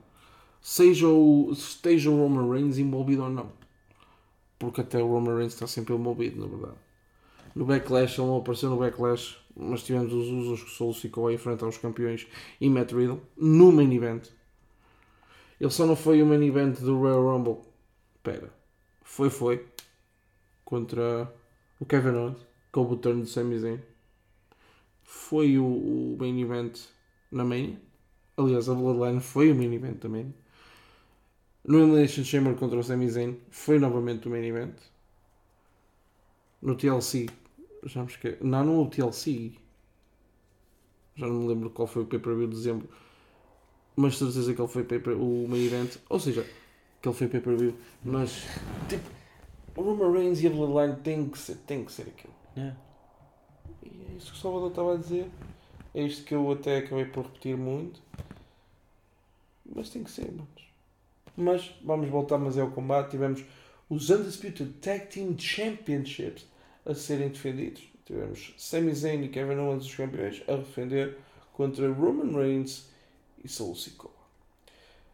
[0.62, 3.53] Seja o, esteja o Roman Reigns envolvido ou não.
[4.59, 6.78] Porque até o Roman Reigns está sempre envolvido, na verdade.
[7.55, 11.33] No Backlash, ele não apareceu no Backlash, mas tivemos os usos que Soul ficou a
[11.33, 12.27] enfrentar os campeões
[12.61, 14.29] e Matt Riddle no main event.
[15.61, 17.59] Ele só não foi o main event do Royal Rumble.
[18.23, 18.53] Pera.
[19.03, 19.67] Foi, foi.
[20.65, 21.33] Contra
[21.79, 22.39] o Kevin Owens,
[22.71, 23.81] com o turn de Sami Zayn.
[25.03, 26.79] Foi o, o main event
[27.31, 27.79] na Mania.
[28.37, 30.33] Aliás, a Bloodline foi o main event também.
[31.65, 34.75] No Elimination Chamber contra o Sami Zayn foi novamente o main event.
[36.63, 37.27] No TLC,
[37.85, 38.39] já me esqueci.
[38.43, 39.53] Não, não houve TLC.
[41.16, 42.89] Já não me lembro qual foi o pay-per-view de dezembro.
[43.97, 45.97] Mas certeza que ele foi pay o main event.
[46.09, 46.47] Ou seja,
[47.01, 47.74] que ele foi pay-per-view.
[48.05, 48.45] Mas,
[48.89, 49.09] tipo,
[49.76, 52.35] o Roman Reigns e a Bloodline tem que ser, tem que ser aquilo.
[52.57, 52.76] Yeah.
[53.83, 55.31] E é isso que o Salvador estava a dizer.
[55.95, 58.01] É isto que eu até acabei por repetir muito.
[59.74, 60.70] Mas tem que ser, manos.
[61.37, 63.11] Mas vamos voltar mas é ao combate.
[63.11, 63.45] Tivemos
[63.89, 66.50] os Undisputed Tag Team Championships
[66.85, 67.83] a serem defendidos.
[68.05, 71.16] Tivemos Sami Zayn e Kevin Owens, os campeões, a defender
[71.53, 72.89] contra Roman Reigns
[73.45, 74.11] e Solo Sikoa.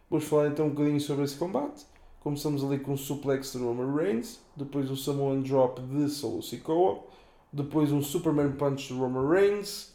[0.08, 1.84] Vamos falar então um bocadinho sobre esse combate.
[2.20, 7.04] Começamos ali com o suplex de Roman Reigns, depois o Samoan Drop de Solo Sikoa,
[7.52, 9.94] depois um Superman Punch de Roman Reigns,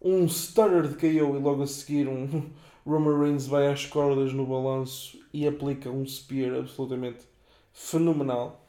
[0.00, 2.50] um Stunner de KO e logo a seguir um
[2.86, 7.20] Roman Reigns vai às cordas no balanço e aplica um Spear absolutamente
[7.72, 8.59] fenomenal.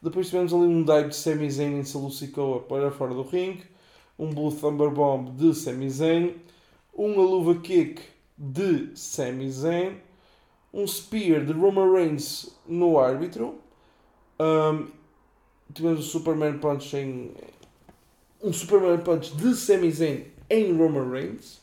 [0.00, 3.64] Depois tivemos ali um dive de Sami Zayn em Solo Sikoa para fora do ringue,
[4.18, 6.34] um Blue Thunder Bomb de Sami Zayn,
[6.94, 8.00] uma luva kick
[8.36, 9.96] de Sami Zayn,
[10.72, 13.58] um Spear de Roman Reigns no árbitro,
[14.38, 14.86] um,
[15.74, 17.32] tivemos o Superman Punch em
[18.40, 21.60] um Superman Punch de Sami Zayn em Roman Reigns.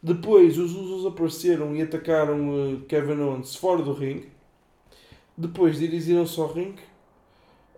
[0.00, 4.28] Depois os Usos apareceram e atacaram uh, Kevin Owens fora do ringue.
[5.36, 6.82] Depois dirigiram-se ao ringue,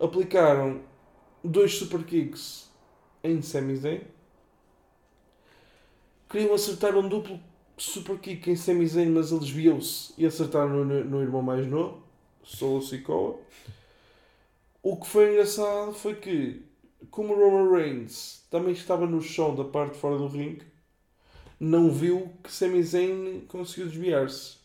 [0.01, 0.81] aplicaram
[1.45, 2.71] dois super kicks
[3.23, 4.01] em Sami Zayn.
[6.29, 7.39] Queriam acertar um duplo
[7.77, 12.03] super kick em Sami Zayn, mas ele desviou-se e acertaram no, no irmão mais novo,
[12.43, 13.39] Solo Sikoa.
[14.83, 16.63] O que foi engraçado foi que,
[17.11, 20.65] como Roman Reigns também estava no chão da parte de fora do ringue,
[21.59, 24.59] não viu que Sami Zayn conseguiu desviar-se.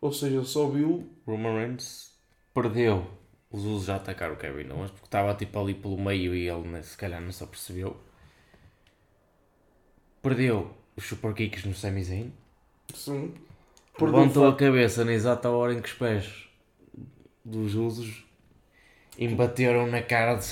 [0.00, 1.10] Ou seja, só viu.
[1.26, 2.14] Roman Reigns
[2.54, 3.04] perdeu
[3.50, 6.82] os usos a atacar o Kevin Owens porque estava tipo ali pelo meio e ele
[6.82, 7.96] se calhar não se apercebeu.
[10.22, 12.32] Perdeu os super kicks no Sami Zayn.
[12.94, 13.34] Sim.
[14.00, 16.48] Levantou a cabeça na exata hora em que os pés
[17.44, 18.24] dos usos
[19.18, 20.44] embateram na cara de.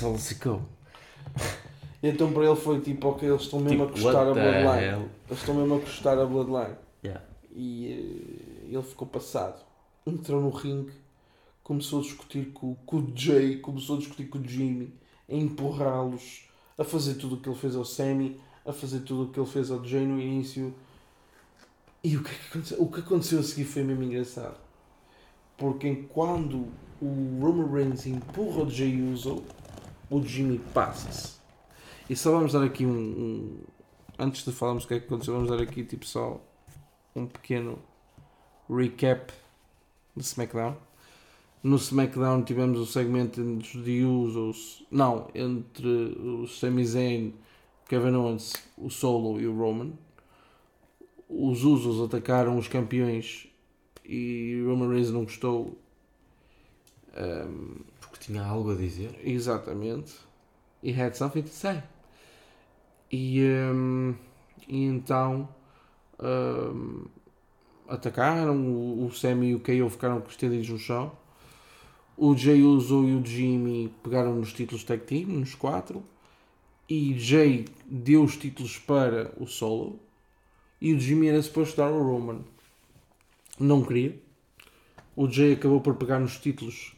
[2.03, 4.83] E então para ele foi tipo, ok, eles estão mesmo Tipo, a custar a Bloodline.
[4.83, 5.09] hell?
[5.27, 6.75] Eles estão mesmo a custar a Bloodline.
[7.03, 7.23] Yeah.
[7.51, 9.63] E eh, ele ficou passado.
[10.05, 10.91] Entrou no ringue,
[11.65, 14.93] começou a discutir com, com o Jay, começou a discutir com o Jimmy,
[15.27, 16.47] a empurrá-los,
[16.77, 19.49] a fazer tudo o que ele fez ao Sammy, a fazer tudo o que ele
[19.49, 20.71] fez ao Jay no início.
[22.03, 22.81] E o que, é que aconteceu?
[22.81, 24.57] O que aconteceu a seguir foi mesmo engraçado.
[25.57, 26.67] Porque quando
[27.01, 29.43] o Roman Reigns empurra o Jay Uso,
[30.09, 31.35] o Jimmy passa-se.
[32.07, 33.59] E só vamos dar aqui um, um-
[34.19, 36.39] Antes de falarmos o que é que aconteceu, vamos dar aqui tipo só
[37.15, 37.79] um pequeno
[38.69, 39.33] recap
[40.15, 40.77] de SmackDown.
[41.65, 47.33] No SmackDown tivemos o segmento entre os The Usos, não, entre o Sami Zayn,
[47.89, 49.93] Kevin Owens, o Solo e o Roman.
[51.27, 53.47] Os Usos atacaram os campeões
[54.05, 55.75] e Roman Reigns não gostou.
[57.15, 59.19] Ehm, Porque tinha algo a dizer.
[59.23, 60.13] Exatamente.
[60.83, 61.81] He had something to say.
[63.11, 63.41] E,
[63.73, 64.13] hum,
[64.67, 65.49] e então
[66.21, 67.05] hum,
[67.87, 68.55] atacaram.
[68.55, 71.24] O, o Sammy e o KO ficaram estendidos no chão.
[72.17, 76.01] O Jay Uso e o Jimmy pegaram nos títulos tag team, nos quatro.
[76.87, 79.99] E Jay deu os títulos para o Solo.
[80.79, 82.39] E o Jimmy era suposto dar ao Roman.
[83.59, 84.17] Não queria.
[85.15, 86.95] O Jay acabou por pegar nos títulos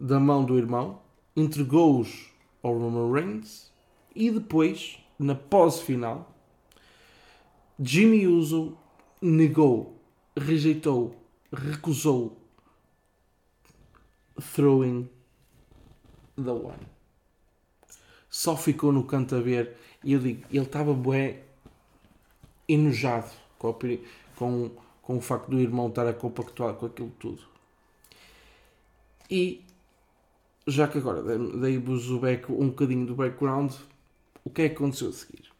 [0.00, 1.00] da mão do irmão,
[1.34, 2.30] entregou-os
[2.62, 3.70] ao Roman Reigns
[4.14, 6.34] e depois, na pose final,
[7.78, 8.76] Jimmy Uso
[9.20, 10.00] negou,
[10.36, 11.14] rejeitou,
[11.52, 12.36] recusou
[14.40, 15.08] throwing
[16.36, 16.86] the one.
[18.28, 21.42] Só ficou no canto a ver e eu digo, ele estava bué
[22.68, 23.74] enojado com, a
[24.36, 24.70] com,
[25.02, 27.42] com o facto do irmão estar a compactuar com aquilo tudo.
[29.30, 29.64] E
[30.66, 33.72] já que agora dei- dei-vos um bocadinho do background,
[34.44, 35.50] o que é que aconteceu a seguir?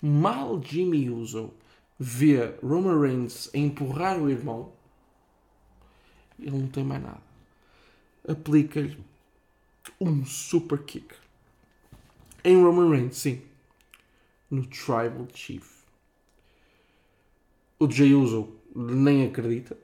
[0.00, 1.52] Mal Jimmy Uso
[1.98, 4.72] vê Roman Reigns a empurrar o irmão,
[6.38, 7.31] ele não tem mais nada.
[8.26, 8.98] Aplica-lhe
[10.00, 11.14] um super kick.
[12.44, 13.42] Em Roman Reigns, sim.
[14.50, 15.82] No Tribal Chief.
[17.78, 19.76] O Jay Uso nem acredita.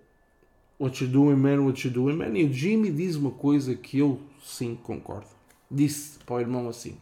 [0.79, 1.65] What you doing, man?
[1.65, 2.37] What you doing, man?
[2.37, 5.27] E o Jimmy diz uma coisa que eu sim concordo.
[5.69, 6.97] Disse para o irmão assim: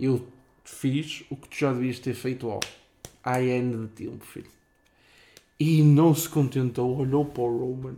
[0.00, 0.26] Eu
[0.64, 2.60] fiz o que tu já devias ter feito ao
[3.24, 4.50] AN de tempo, filho.
[5.60, 7.96] E não se contentou, olhou para o Roman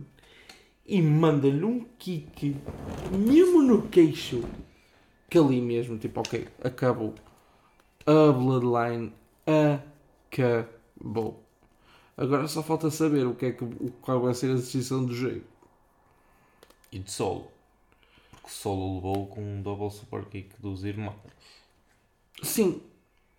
[0.89, 2.55] e manda-lhe um kick,
[3.11, 4.43] mesmo no queixo,
[5.29, 7.13] que ali mesmo, tipo, ok, acabou.
[8.07, 9.13] A Bloodline
[10.31, 11.43] acabou.
[12.17, 15.15] Agora só falta saber o que é que o- qual vai ser a decisão do
[15.15, 15.45] jeito.
[16.91, 17.47] E de solo.
[18.31, 21.15] Porque solo levou com um double super kick dos irmãos.
[22.41, 22.81] Sim,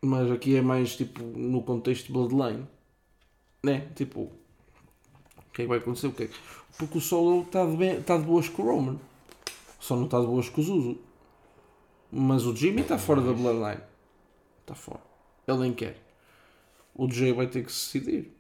[0.01, 2.65] mas aqui é mais tipo no contexto Bloodline,
[3.63, 3.89] né?
[3.97, 4.31] Tipo,
[5.51, 6.07] o que é que vai acontecer?
[6.07, 6.39] O que é que-
[6.79, 8.99] Porque o Solo está de, bem- tá de boas com o Roman,
[9.79, 10.99] só não está de boas com o Zuzu.
[12.13, 13.83] Mas o Jimmy está fora da Bloodline,
[14.63, 15.01] está fora,
[15.47, 15.97] ele nem quer.
[16.95, 18.33] O Jay vai ter que se decidir,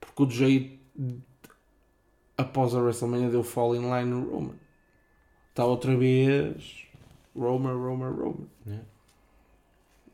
[0.00, 0.80] porque o Jay,
[2.36, 4.54] após a WrestleMania, deu fall in line no Roman,
[5.50, 6.86] está outra vez
[7.36, 8.48] Roman, Roman, Roman.
[8.66, 8.84] Yeah.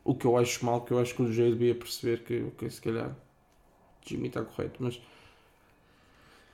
[0.03, 2.69] O que eu acho mal, que eu acho que o Jay devia perceber que, ok,
[2.69, 3.15] se calhar
[4.05, 5.01] Jimmy está correto, mas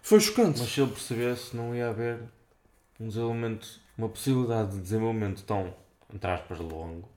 [0.06, 0.60] foi chocante.
[0.60, 2.20] Mas se ele percebesse, não ia haver
[3.00, 5.74] um desenvolvimento, uma possibilidade de desenvolvimento tão,
[6.14, 7.10] entre aspas, longo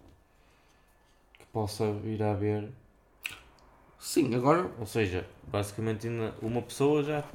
[1.39, 2.73] que possa vir a haver.
[3.99, 7.29] Sim, agora Ou seja, basicamente, ainda uma pessoa já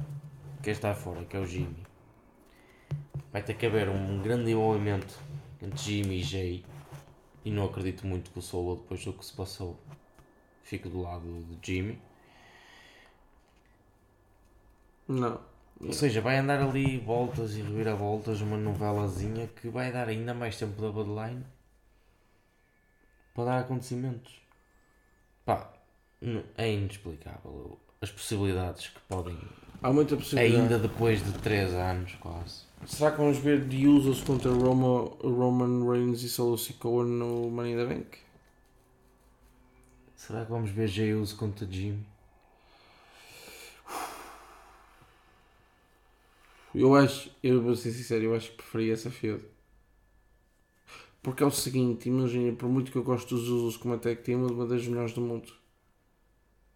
[0.60, 1.86] quer estar fora, que é o Jimmy.
[3.32, 5.16] Vai ter que haver um grande envolvimento
[5.62, 6.64] entre Jimmy e Jay.
[7.44, 9.78] E não acredito muito que o Solo, depois do que se passou,
[10.64, 12.00] fique do lado de Jimmy.
[15.08, 15.40] Não.
[15.80, 20.56] Ou seja, vai andar ali voltas e reviravoltas, uma novelazinha que vai dar ainda mais
[20.56, 21.44] tempo da Bloodline
[23.34, 24.40] para dar acontecimentos.
[25.44, 25.72] Pá,
[26.56, 29.36] é inexplicável as possibilidades que podem
[29.82, 30.62] Há muita possibilidade.
[30.62, 32.62] Ainda depois de 3 anos, quase.
[32.86, 37.72] Será que vamos ver The Usos contra Roma, Roman Reigns e Solo Sikoa no Money
[37.72, 38.18] in the Bank?
[40.16, 42.06] Será que vamos ver Jey Uso contra Jimmy?
[46.74, 49.44] Eu acho, eu vou ser sincero, eu acho que preferia essa feud.
[51.22, 54.22] Porque é o seguinte, imagina, por muito que eu gosto dos Usos como até que
[54.22, 55.52] tem uma das melhores do mundo.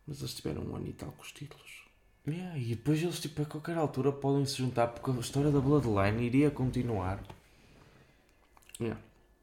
[0.06, 1.84] Mas eles tiveram um ano e tal com os títulos.
[2.26, 5.60] Yeah, e depois eles, tipo, a qualquer altura podem se juntar porque a história da
[5.60, 7.22] Bloodline iria continuar.
[8.80, 9.00] Yeah.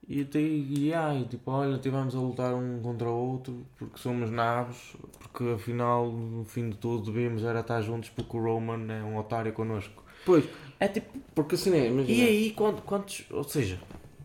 [0.08, 3.98] E, te, e, yeah, e tipo, olha, tivemos a lutar um contra o outro porque
[3.98, 8.92] somos nabos, porque afinal, no fim de tudo, devíamos era estar juntos porque o Roman
[8.92, 10.05] é um otário connosco.
[10.26, 10.46] Pois,
[10.80, 12.18] É tipo, porque assim é, imagina.
[12.18, 13.80] e aí, quant- quantos, ou seja,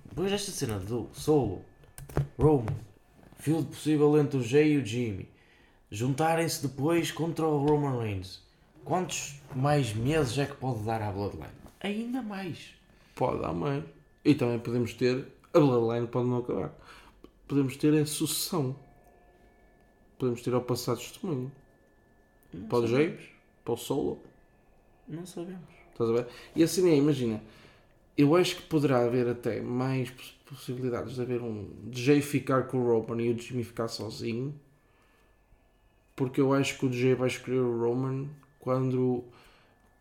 [0.09, 1.63] depois desta cena do Solo,
[2.39, 2.75] Roman,
[3.39, 5.29] field possível entre o Jay e o Jimmy,
[5.91, 8.43] juntarem-se depois contra o Roman Reigns,
[8.85, 11.51] quantos mais meses é que pode dar à Bloodline?
[11.81, 12.75] Ainda mais.
[13.15, 13.85] Pode dar mais.
[14.25, 15.27] E também podemos ter.
[15.55, 16.73] A Bloodline pode não acabar.
[17.49, 18.77] Podemos ter a sucessão.
[20.19, 21.51] Podemos ter ao passado testemunho.
[22.53, 22.87] Não Para o.
[22.87, 23.21] James,
[23.65, 24.21] para o Solo.
[25.09, 25.80] Não sabemos.
[26.01, 26.27] Estás a ver?
[26.57, 27.43] E assim é, imagina.
[28.19, 32.79] Eu acho que poderá haver até mais poss- possibilidades de haver um DJ ficar com
[32.79, 34.55] o Roman e o Jimmy ficar sozinho.
[36.15, 38.29] Porque eu acho que o DJ vai escolher o Roman
[38.61, 39.25] quando,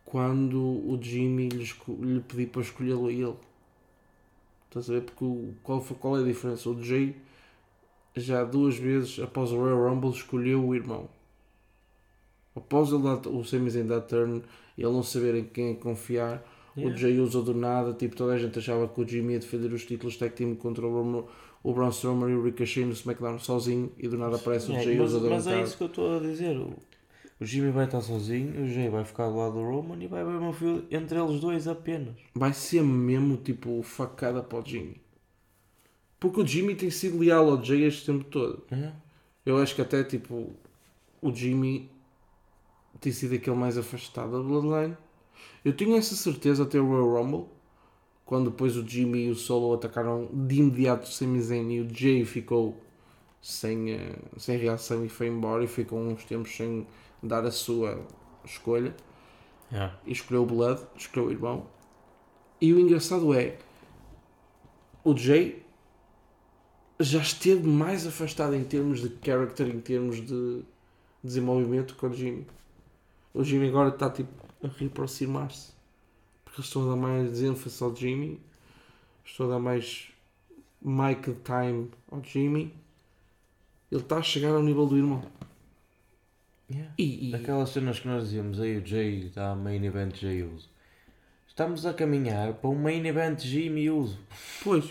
[0.04, 1.64] quando o Jimmy lhe,
[2.00, 3.36] lhe pedir para escolhê-lo a ele.
[4.68, 5.02] Estás a ver?
[5.02, 6.68] Porque o- qual, qual é a diferença?
[6.70, 7.16] O DJ
[8.16, 11.08] já duas vezes após o Royal Rumble escolheu o irmão.
[12.54, 14.42] Após ele dar, o Sami Zayn dar turn
[14.76, 16.44] e ele não saber em quem confiar,
[16.76, 19.72] o Jay usou do nada, tipo, toda a gente achava que o Jimmy ia defender
[19.72, 21.24] os títulos tag team contra o, Roman,
[21.62, 24.82] o Braun Strowman e o Ricochet no SmackDown sozinho e do nada aparece o É,
[24.82, 26.56] Jay mas, Uso mas é isso que eu estou a dizer.
[26.56, 26.72] O,
[27.40, 30.22] o Jimmy vai estar sozinho, o Jay vai ficar do lado do Roman e vai
[30.22, 32.14] haver uma fila entre eles dois apenas.
[32.34, 35.00] Vai ser mesmo tipo facada para o Jimmy.
[36.18, 38.62] Porque o Jimmy tem sido leal ao Jay este tempo todo.
[38.70, 38.92] É?
[39.44, 40.50] Eu acho que até tipo
[41.22, 41.90] o Jimmy
[43.00, 44.96] tem sido aquele mais afastado da Bloodline.
[45.64, 47.46] Eu tinha essa certeza até o Royal Rumble,
[48.24, 51.88] quando depois o Jimmy e o Solo atacaram de imediato o Sami Zayn e o
[51.94, 52.80] Jay ficou
[53.42, 56.86] sem, eh, sem reação e foi embora e ficou uns tempos sem
[57.22, 58.00] dar a sua
[58.44, 58.94] escolha
[59.72, 59.90] É.
[60.06, 61.66] e escolheu o Blood, escolheu o irmão.
[62.60, 63.58] E o engraçado é
[65.02, 65.62] o Jay
[66.98, 70.62] já esteve mais afastado em termos de character, em termos de
[71.24, 72.46] desenvolvimento que o Jimmy.
[73.32, 74.30] O Jimmy agora está tipo
[74.62, 75.72] a reaproximar-se.
[76.44, 78.40] Porque eles estão a dar mais ênfase ao Jimmy.
[79.24, 80.08] Estão a dar mais
[80.82, 82.74] mic time ao Jimmy.
[83.90, 85.22] Ele está a chegar ao nível do irmão.
[86.70, 86.92] Yeah.
[86.96, 90.68] E, e- Aquelas cenas que nós dizíamos, aí o Jay está main event Jay Uso.
[91.48, 94.18] Estamos a caminhar para um main event Jimmy Uso.
[94.62, 94.88] pois.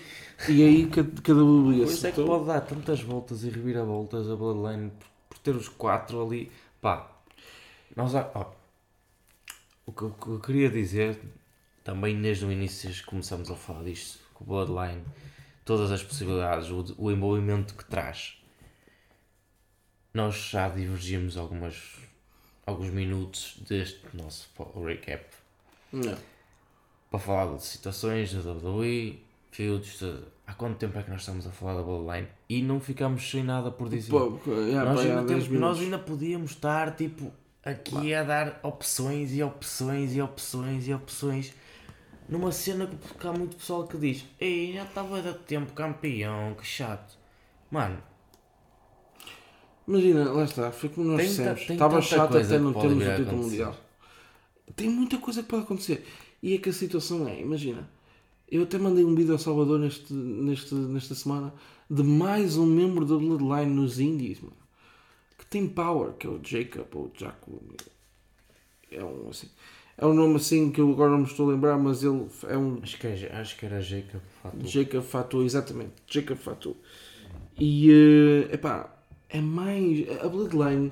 [0.47, 4.89] E aí cada, WWE isso é que pode dar tantas voltas e reviravoltas a Bloodline
[4.91, 6.51] por, por ter os quatro ali.
[6.81, 7.09] Pá,
[7.95, 8.55] nós ó,
[9.85, 11.19] o, que, o que eu queria dizer,
[11.83, 15.03] também desde o início começamos a falar disto, com o Bloodline,
[15.65, 18.37] todas as possibilidades, o, o envolvimento que traz.
[20.13, 21.95] Nós já divergimos algumas,
[22.65, 24.49] alguns minutos deste nosso
[24.83, 25.25] recap
[25.91, 26.17] Não.
[27.11, 30.19] para falar de situações da WWE, feuds, de...
[30.47, 33.43] há quanto tempo é que nós estamos a falar da Bloodline e não ficamos sem
[33.43, 34.09] nada por dizer.
[34.09, 37.31] Pô, yeah, nós, ainda temos- 10 nós ainda podíamos estar tipo
[37.64, 41.53] aqui a dar opções e opções e opções e opções
[42.28, 42.89] numa cena
[43.20, 47.18] que há muito pessoal que diz Ei, já estava a dar tempo campeão, que chato.
[47.72, 48.01] Mano,
[49.89, 51.62] Imagina, lá está, foi como nós dissemos.
[51.68, 53.76] Estava chato até não termos o título mundial.
[54.76, 56.05] Tem muita coisa que pode acontecer.
[56.43, 57.89] E é que a situação é, imagina,
[58.51, 61.51] eu até mandei um vídeo ao Salvador neste, neste, nesta semana
[61.89, 64.59] de mais um membro da Bloodline nos Indies, mano.
[65.39, 67.63] Que tem power, que é o Jacob ou Jaco.
[68.91, 69.47] É um assim.
[69.97, 72.57] É um nome assim que eu agora não me estou a lembrar, mas ele é
[72.57, 74.67] um acho que, é- acho que era Jacob Fatu.
[74.67, 75.93] Jacob Fatu, exatamente.
[76.07, 76.77] Jacob Fatu.
[77.59, 78.95] E, eh, epá,
[79.29, 80.07] é mais.
[80.21, 80.91] A Bloodline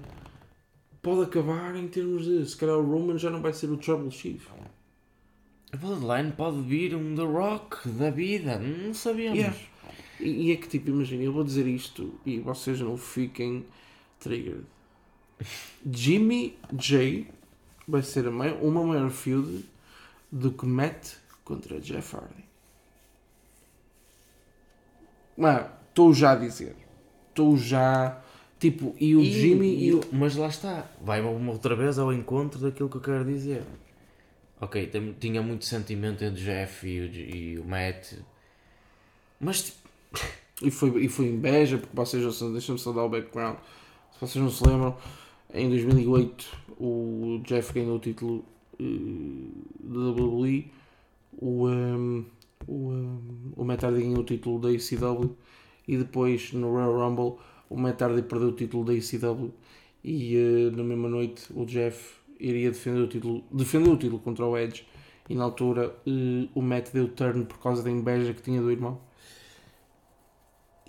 [1.02, 2.46] pode acabar em termos de.
[2.46, 4.46] Se calhar o Roman já não vai ser o Trouble Chief.
[5.72, 9.38] A Bloodline pode vir um The Rock da vida, não sabíamos.
[9.38, 9.58] Yeah.
[10.20, 13.66] E, e é que tipo, imagina, eu vou dizer isto e vocês não fiquem
[14.20, 14.66] triggered.
[15.90, 17.28] Jimmy J
[17.88, 19.64] vai ser a mai- uma maior feud
[20.32, 21.14] do que Matt
[21.44, 22.44] contra Jeff Hardy.
[25.90, 26.76] Estou já a dizer.
[27.30, 28.22] Estou já.
[28.60, 30.02] Tipo, e o Jimmy e, o.
[30.12, 33.64] Mas lá está, vai uma outra vez ao encontro daquilo que eu quero dizer.
[34.60, 38.14] Ok, tem- tinha muito sentimento entre o Jeff e o, e o Matt,
[39.40, 39.78] mas tipo,
[40.64, 43.58] E foi, e foi inveja, porque vocês, ouçam- deixa-me só dar o background.
[44.18, 44.98] Se vocês não se lembram,
[45.54, 46.46] em 2008
[46.80, 48.44] o Jeff ganhou o título
[48.80, 48.84] eh,
[49.80, 50.72] da WWE,
[51.40, 52.26] o, ehm,
[52.68, 55.38] o, ehm, o Matt Hardy ganhou o título da ECW
[55.88, 57.38] e depois no Royal Rumble
[57.70, 59.54] o Matt Hardy perdeu o título da ECW
[60.04, 64.48] e eh, na mesma noite o Jeff iria defender o título, defendeu o título contra
[64.48, 64.84] o Edge
[65.30, 68.72] e na altura eh, o Matt deu turn por causa da inveja que tinha do
[68.72, 69.00] irmão.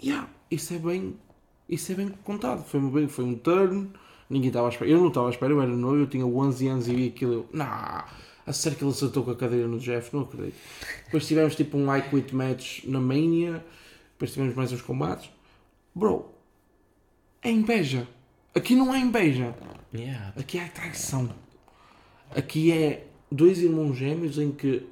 [0.02, 1.27] Yeah, isso é bem.
[1.68, 2.64] Isso é bem contado.
[2.64, 3.90] Foi, bem, foi um turn.
[4.30, 4.90] Ninguém estava à espera.
[4.90, 7.32] Eu não estava à espera, eu era novo, eu tinha 11 anos e vi aquilo.
[7.32, 8.06] Eu, nah,
[8.46, 10.56] a sério que ele acertou com a cadeira no Jeff, não acredito.
[11.04, 13.64] Depois tivemos tipo um I Quit match na Mania.
[14.12, 15.30] Depois tivemos mais uns combates.
[15.94, 16.30] Bro,
[17.42, 18.08] é inveja.
[18.54, 19.54] Aqui não é inveja.
[19.94, 21.28] yeah, Aqui é traição.
[22.34, 24.86] Aqui é dois irmãos gêmeos em que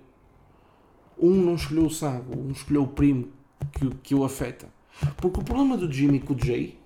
[1.19, 3.29] um não escolheu o sago, um escolheu o primo
[3.73, 4.69] que, que o afeta.
[5.17, 6.79] Porque o problema do Jimmy com o Jay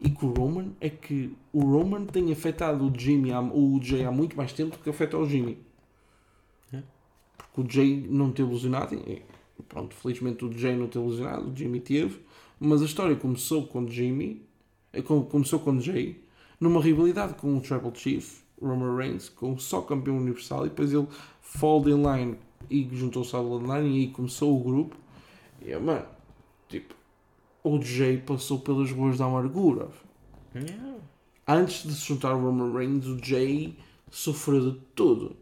[0.00, 4.10] e com o Roman é que o Roman tem afetado o Jimmy, o Jay há
[4.10, 5.58] muito mais tempo do que afeta o Jimmy.
[6.72, 6.82] É.
[7.36, 9.22] Porque o Jay não teve ilusionado, e
[9.68, 12.20] pronto, felizmente o Jay não teve ilusionado, o Jimmy teve,
[12.58, 14.42] mas a história começou com o Jimmy,
[14.92, 16.22] eh, com- começou com o Jay,
[16.58, 21.06] numa rivalidade com o Tribal Chief, Roman Reigns, com só campeão universal, e depois ele
[21.40, 22.36] fall in line
[22.68, 24.96] e juntou-se à Bloodline e aí começou o grupo.
[25.62, 26.04] E, mano,
[26.68, 26.94] tipo,
[27.62, 29.88] o Jay passou pelas ruas da amargura.
[30.54, 30.98] yeah.
[31.46, 33.76] Antes de se juntar ao Roman Reigns, o Jay
[34.10, 35.36] sofreu de tudo.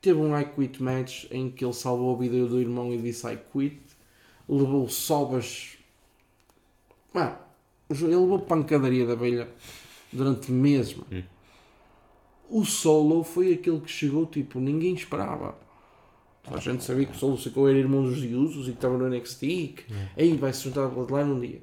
[0.00, 3.26] Teve um I Quit match em que ele salvou a vida do irmão e disse
[3.26, 3.80] I Quit.
[4.48, 5.76] Levou sobas.
[7.12, 7.36] Mano,
[7.90, 9.48] ele levou pancadaria da abelha
[10.12, 10.94] durante meses.
[10.94, 11.08] mano.
[11.10, 11.22] Hum.
[12.48, 15.58] O Solo foi aquele que chegou, tipo, ninguém esperava.
[16.50, 19.08] A gente sabia que o Solo Sikoa era irmão dos Usos e que estava no
[19.08, 19.42] NXT.
[19.44, 19.84] e que
[20.16, 21.62] Aí vai se juntar a Bloodline um dia.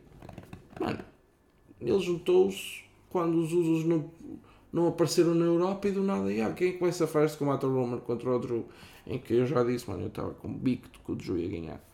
[0.79, 0.99] Mano,
[1.79, 4.11] ele juntou-se quando os Usos não,
[4.71, 7.63] não apareceram na Europa e do nada, ah, quem é que vai safar este combate
[7.65, 8.65] ao Roman contra o Drew?
[9.07, 11.37] Em que eu já disse, mano, eu estava com o bico de que o Drew
[11.37, 11.89] ia ganhar.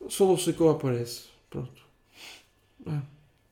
[0.00, 1.82] O Solo Sikoa aparece, pronto.
[2.86, 3.02] Ah,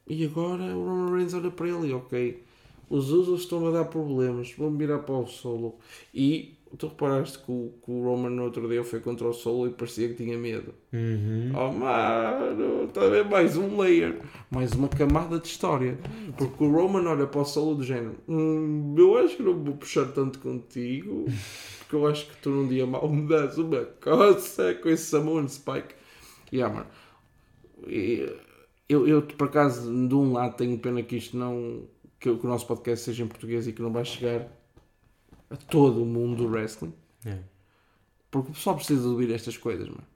[0.06, 2.42] E agora o Roman Reigns olha para ele e ok,
[2.88, 5.76] os Usos estão a dar problemas, vão virar para o Solo.
[6.14, 9.66] E tu reparaste que o, que o Roman no outro dia foi contra o Solo
[9.68, 10.74] e parecia que tinha medo.
[10.92, 11.52] Uhum.
[11.54, 15.98] Oh mano, está a ver mais um layer, mais uma camada de história.
[16.36, 19.74] Porque o Roman olha para o solo do género: hum, Eu acho que não vou
[19.76, 21.24] puxar tanto contigo,
[21.80, 25.48] porque eu acho que tu num dia mal me das uma coça com esse Samoan
[25.48, 25.94] Spike.
[26.52, 26.86] Yeah, mano.
[27.86, 28.28] E
[28.88, 31.82] Eu, eu, por acaso, de um lado, tenho pena que isto não.
[32.18, 34.48] que, o- que o nosso podcast seja em português e que não vai chegar
[35.50, 36.92] a todo o mundo do wrestling.
[37.24, 37.38] É.
[38.30, 40.06] Porque o pessoal precisa de ouvir estas coisas, mano.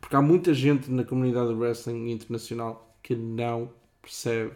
[0.00, 3.70] Porque há muita gente na comunidade do wrestling internacional que não
[4.00, 4.52] percebe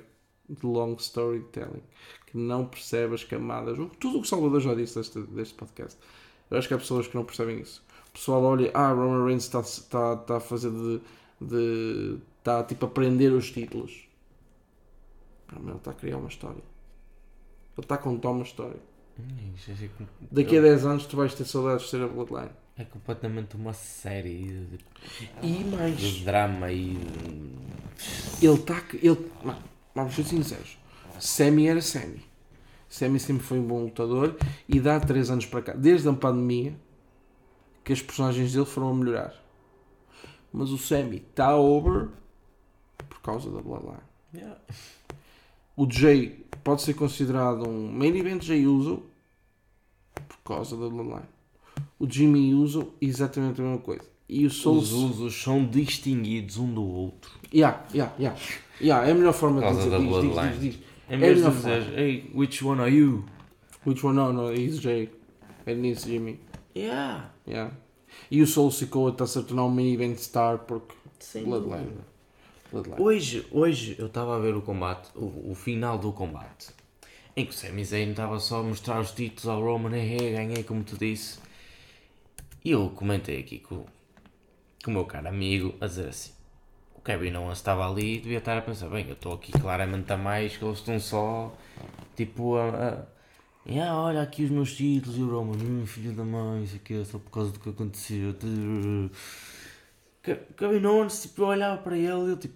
[0.49, 1.83] de long storytelling,
[2.27, 5.99] que não percebe as camadas, tudo o que o Salvador já disse deste, deste podcast.
[6.51, 7.85] Eu acho que há pessoas que não percebem isso.
[8.09, 11.01] O pessoal olha, ah, Roman Reigns está, está, está a fazer de,
[11.41, 12.19] de.
[12.39, 14.09] está tipo a prender os títulos.
[15.53, 16.63] Mim, ele está a criar uma história.
[17.77, 18.81] Ele está a contar uma história.
[19.19, 19.91] Hum, é assim
[20.31, 22.51] Daqui a 10 anos tu vais ter saudades de ser a Bloodline.
[22.79, 24.79] É completamente uma série de,
[25.43, 25.99] E mais.
[25.99, 26.99] de drama e.
[28.43, 28.83] Ele está.
[28.95, 29.31] Ele,
[29.95, 30.77] vamos ser sinceros.
[31.19, 32.23] Sammy era Sammy.
[32.89, 34.37] Sammy sempre foi um bom lutador
[34.69, 36.75] e dá 3 anos para cá, desde a pandemia,
[37.83, 39.35] que as personagens dele foram a melhorar.
[40.53, 42.09] Mas o Sammy está over
[43.09, 43.99] por causa da Bloodline.
[44.35, 44.61] Yeah.
[45.75, 49.05] O Jay pode ser considerado um main event Jay Uso
[50.27, 51.23] por causa da Bloodline.
[51.97, 54.03] O Jimmy Uso, exatamente a mesma coisa.
[54.29, 57.31] E o Soul Os usos são distinguidos um do outro.
[57.55, 58.37] Yeah, yeah, yeah.
[58.81, 59.91] Yeah, é a melhor forma de dizer.
[59.91, 60.59] da Diz, diz, Bloodline.
[60.59, 60.75] diz, diz.
[61.09, 63.25] Em É vez de melhor dizer, hey, which one are you?
[63.87, 64.17] Which one?
[64.17, 65.09] No, no, he's Jay.
[65.69, 66.41] And it's Jimmy.
[66.75, 67.31] Yeah.
[67.47, 67.73] Yeah.
[68.29, 71.93] E o Soul Sikoa está-se a tornar um main event star porque Sem Bloodline.
[73.03, 76.69] Hoje, hoje eu estava a ver o combate, o, o final do combate,
[77.37, 80.63] em que o Sami Zayn estava só a mostrar os títulos ao Roman, hey, ganhei
[80.63, 81.39] como tu disse.
[82.65, 83.85] E eu comentei aqui com,
[84.85, 86.33] com o meu caro amigo a dizer assim,
[86.95, 90.13] o Kevin Owens estava ali e devia estar a pensar, bem, eu estou aqui claramente
[90.13, 91.53] a mais, que eles estão só,
[92.17, 92.69] tipo, a...
[93.05, 93.17] a
[93.69, 96.95] "Yeah, olha aqui os meus títulos e o Roman, hum, filho da mãe, isso aqui
[97.01, 98.33] é só por causa do que aconteceu.
[100.23, 102.55] Ke- Kevin Owens, tipo, eu olhava para ele e eu tipo,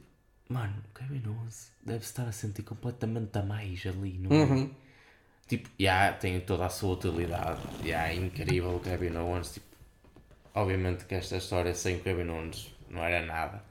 [0.50, 4.42] Mano, o Kevin Owens deve estar a sentir completamente a mais ali, não é?
[4.42, 4.70] Uhum.
[5.46, 9.52] Tipo, já tem toda a sua utilidade, já é incrível o Kevin Owens.
[9.54, 9.66] Tipo,
[10.54, 13.62] obviamente que esta história sem o Kevin Owens não era nada.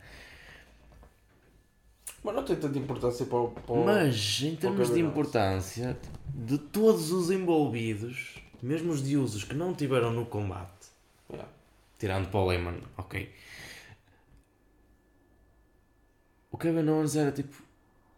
[2.24, 3.52] Mas não tem tanta importância para o.
[3.52, 5.98] Para o- Mas em termos de importância,
[6.34, 10.70] de todos os envolvidos, mesmo os deuses que não tiveram no combate,
[11.32, 11.50] Yeah.
[11.98, 13.30] tirando Paul Heyman, ok.
[16.52, 17.56] O Kevin Owens era tipo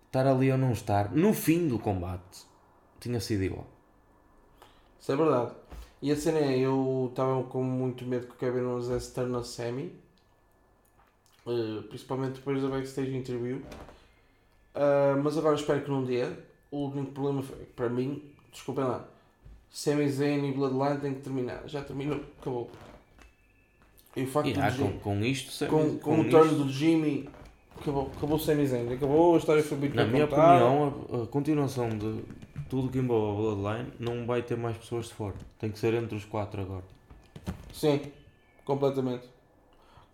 [0.08, 1.12] estar ali ou não estar.
[1.12, 2.46] No fim do combate,
[3.00, 3.68] tinha sido igual.
[5.00, 5.52] Isso é verdade.
[6.02, 9.32] E a cena é, eu estava com muito medo que o Kevin Owens se turn
[9.32, 9.94] na semi.
[11.48, 13.62] eh, principalmente depois da backstage interview.
[14.76, 16.24] Ah, mas agora espero que não dê.
[16.72, 19.06] O único problema foi, para mim, desculpem lá,
[19.70, 21.68] Sami Zayn e Bloodline têm que terminar.
[21.68, 22.70] Já terminou, acabou.
[24.16, 26.64] E o facto E, ah, do com, Jimmy, com isto, Sami- com, com, o turno
[26.64, 27.30] do Jimmy,
[27.82, 28.94] acabou, acabou o Sami Zayn.
[28.94, 30.66] Acabou, a história foi muito Na minha contada.
[30.66, 32.24] opinião, a, a continuação de
[32.70, 35.36] tudo que envolve a Bloodline não vai ter mais pessoas de fora.
[35.60, 36.84] Tem que ser entre os quatro agora.
[37.74, 38.02] Sim,
[38.64, 39.28] completamente.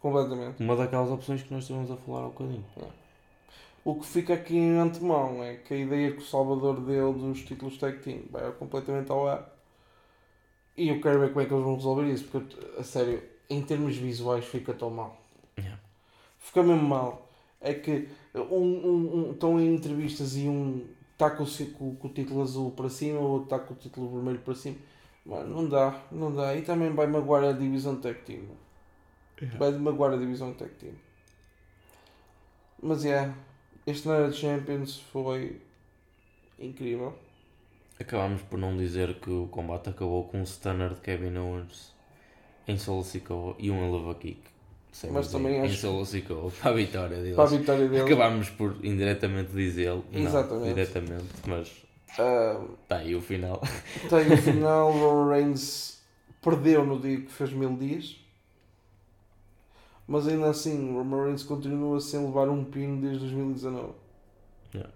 [0.01, 0.61] Completamente.
[0.63, 2.65] Uma daquelas opções que nós estivemos a falar há um bocadinho.
[3.83, 7.43] O que fica aqui em antemão é que a ideia que o Salvador deu dos
[7.43, 9.49] títulos tag team vai completamente ao ar.
[10.75, 13.61] E eu quero ver como é que eles vão resolver isso, porque a sério, em
[13.61, 15.17] termos visuais fica tão mal.
[15.57, 15.79] Yeah.
[16.37, 17.26] Fica mesmo mal.
[17.69, 21.45] É que um, um, um- estão em entrevistas e um está com,
[21.77, 24.53] com, com o título azul para cima, o outro está com o título vermelho para
[24.55, 24.77] cima.
[25.25, 26.55] Mano, não dá, não dá.
[26.55, 28.43] E também vai magoar a divisão tag team.
[29.57, 30.93] Vai magoar a divisão tag team.
[32.81, 33.33] Mas é,
[33.85, 35.61] este Night Champions foi
[36.59, 37.17] incrível.
[37.99, 41.93] Acabámos por não dizer que o combate acabou com um stunner de Kevin Owens
[42.67, 43.03] em solo
[43.57, 44.39] e um eleva kick.
[44.97, 47.35] Sem Mas também acho- Sikoa para a vitória deles.
[47.35, 48.01] Para a vitória dele.
[48.01, 50.03] Acabámos por indiretamente dizê-lo.
[50.11, 50.69] Não, Exatamente.
[50.73, 51.71] diretamente, mas
[52.09, 53.61] está aí o final.
[54.09, 56.01] tem o final, Roman Reigns
[56.41, 58.19] perdeu no dia que fez mil dias.
[60.07, 63.93] Mas ainda assim, Roman Reigns continua sem levar um pino desde 2019.
[64.73, 64.91] Yeah.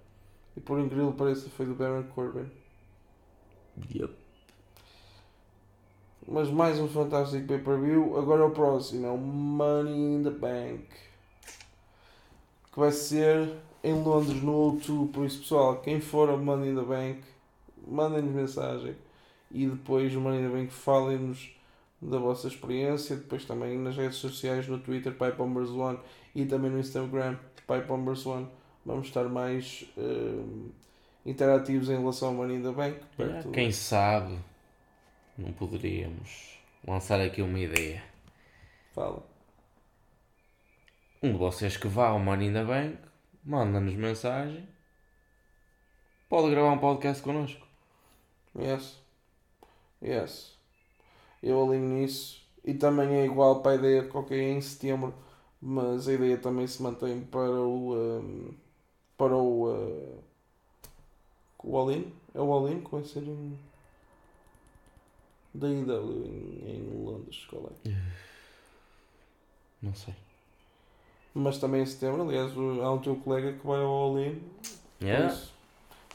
[0.57, 2.49] E por incrível que pareça, foi do Baron Corbin.
[3.93, 4.15] Yep.
[6.31, 8.17] Mas mais um fantástico pay-per-view.
[8.17, 10.85] Agora o próximo é o Money in the Bank.
[12.71, 13.49] Que vai ser
[13.83, 15.11] em Londres no O2.
[15.11, 17.19] Por isso, pessoal, quem for ao Money in the Bank,
[17.85, 18.95] mandem-nos mensagem.
[19.51, 21.53] E depois o Money in the Bank falem-nos
[22.01, 23.17] da vossa experiência.
[23.17, 25.99] Depois também nas redes sociais, no Twitter, Pipeombers One
[26.33, 27.35] e também no Instagram,
[27.67, 28.47] Pipeombers One.
[28.85, 30.43] Vamos estar mais eh,
[31.25, 32.99] interativos em relação ao Money in the Bank.
[33.17, 34.39] Perto- Quem sabe
[35.37, 36.57] não poderíamos
[36.87, 38.03] lançar aqui uma ideia.
[38.93, 39.23] Fala.
[41.23, 42.97] Um de vocês que vá ao the Bank,
[43.43, 44.67] manda-nos mensagem.
[46.27, 47.65] Pode gravar um podcast connosco.
[48.57, 48.97] Yes.
[50.03, 50.57] Yes.
[51.43, 52.41] Eu alinho nisso.
[52.63, 55.13] E também é igual para a ideia ok, é em setembro,
[55.61, 57.95] mas a ideia também se mantém para o.
[57.95, 58.53] um,
[59.17, 59.71] para o.
[59.71, 60.23] uh,
[61.63, 62.13] o All-In?
[62.33, 63.57] É o All-In que vai ser em.
[65.53, 67.91] Da IW em, em Londres, qual é?
[69.81, 70.13] Não sei.
[71.33, 74.41] Mas também em setembro, aliás, há um teu colega que vai ao All-In
[75.01, 75.35] Yeah?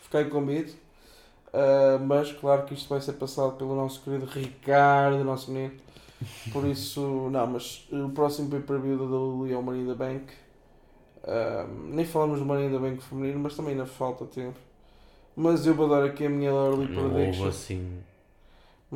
[0.00, 0.72] fiquei com medo.
[1.52, 5.74] Ah, mas claro que isto vai ser passado pelo nosso querido Ricardo, nosso menino.
[6.52, 10.32] Por isso, não, mas o próximo pay-per-view da WWE é o Money in the Bank.
[11.24, 14.58] Ah, nem falamos do Money in the Bank feminino, mas também ainda falta tempo.
[15.34, 17.44] Mas eu vou dar aqui a minha early Não prediction.
[17.44, 17.98] houve assim.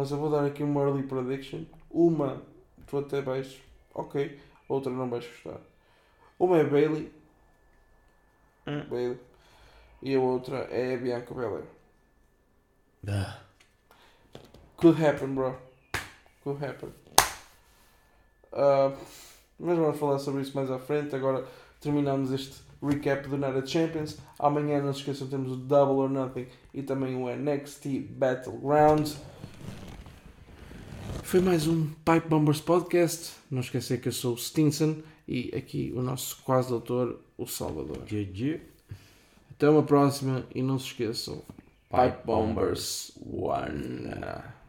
[0.01, 1.67] Mas eu vou dar aqui uma early prediction.
[1.91, 2.41] Uma,
[2.87, 3.61] tu até vais,
[3.93, 4.41] ok.
[4.67, 5.61] Outra não vais gostar.
[6.39, 7.13] Uma é Bailey.
[8.67, 8.83] Hum.
[8.89, 9.21] Bailey.
[10.01, 11.67] E a outra é a Bianca Belair.
[13.07, 13.41] Ah,
[14.79, 15.55] Could happen, bro.
[16.45, 16.95] Could happen.
[18.55, 18.97] Ah,
[19.59, 21.15] mas vamos falar sobre isso mais à frente.
[21.15, 21.47] Agora
[21.79, 24.17] terminamos este recap do Night of Champions.
[24.39, 29.11] Amanhã não se esqueçam, temos o Double or Nothing e também o NXT Battleground.
[31.23, 33.33] Foi mais um Pipe Bombers Podcast.
[33.51, 37.99] Não esquecer que eu sou o Stinson e aqui o nosso quase doutor, o Salvador.
[38.05, 38.61] GG.
[39.53, 41.43] Até uma próxima e não se esqueçam.
[41.89, 44.60] Pipe Pipe Bombers One.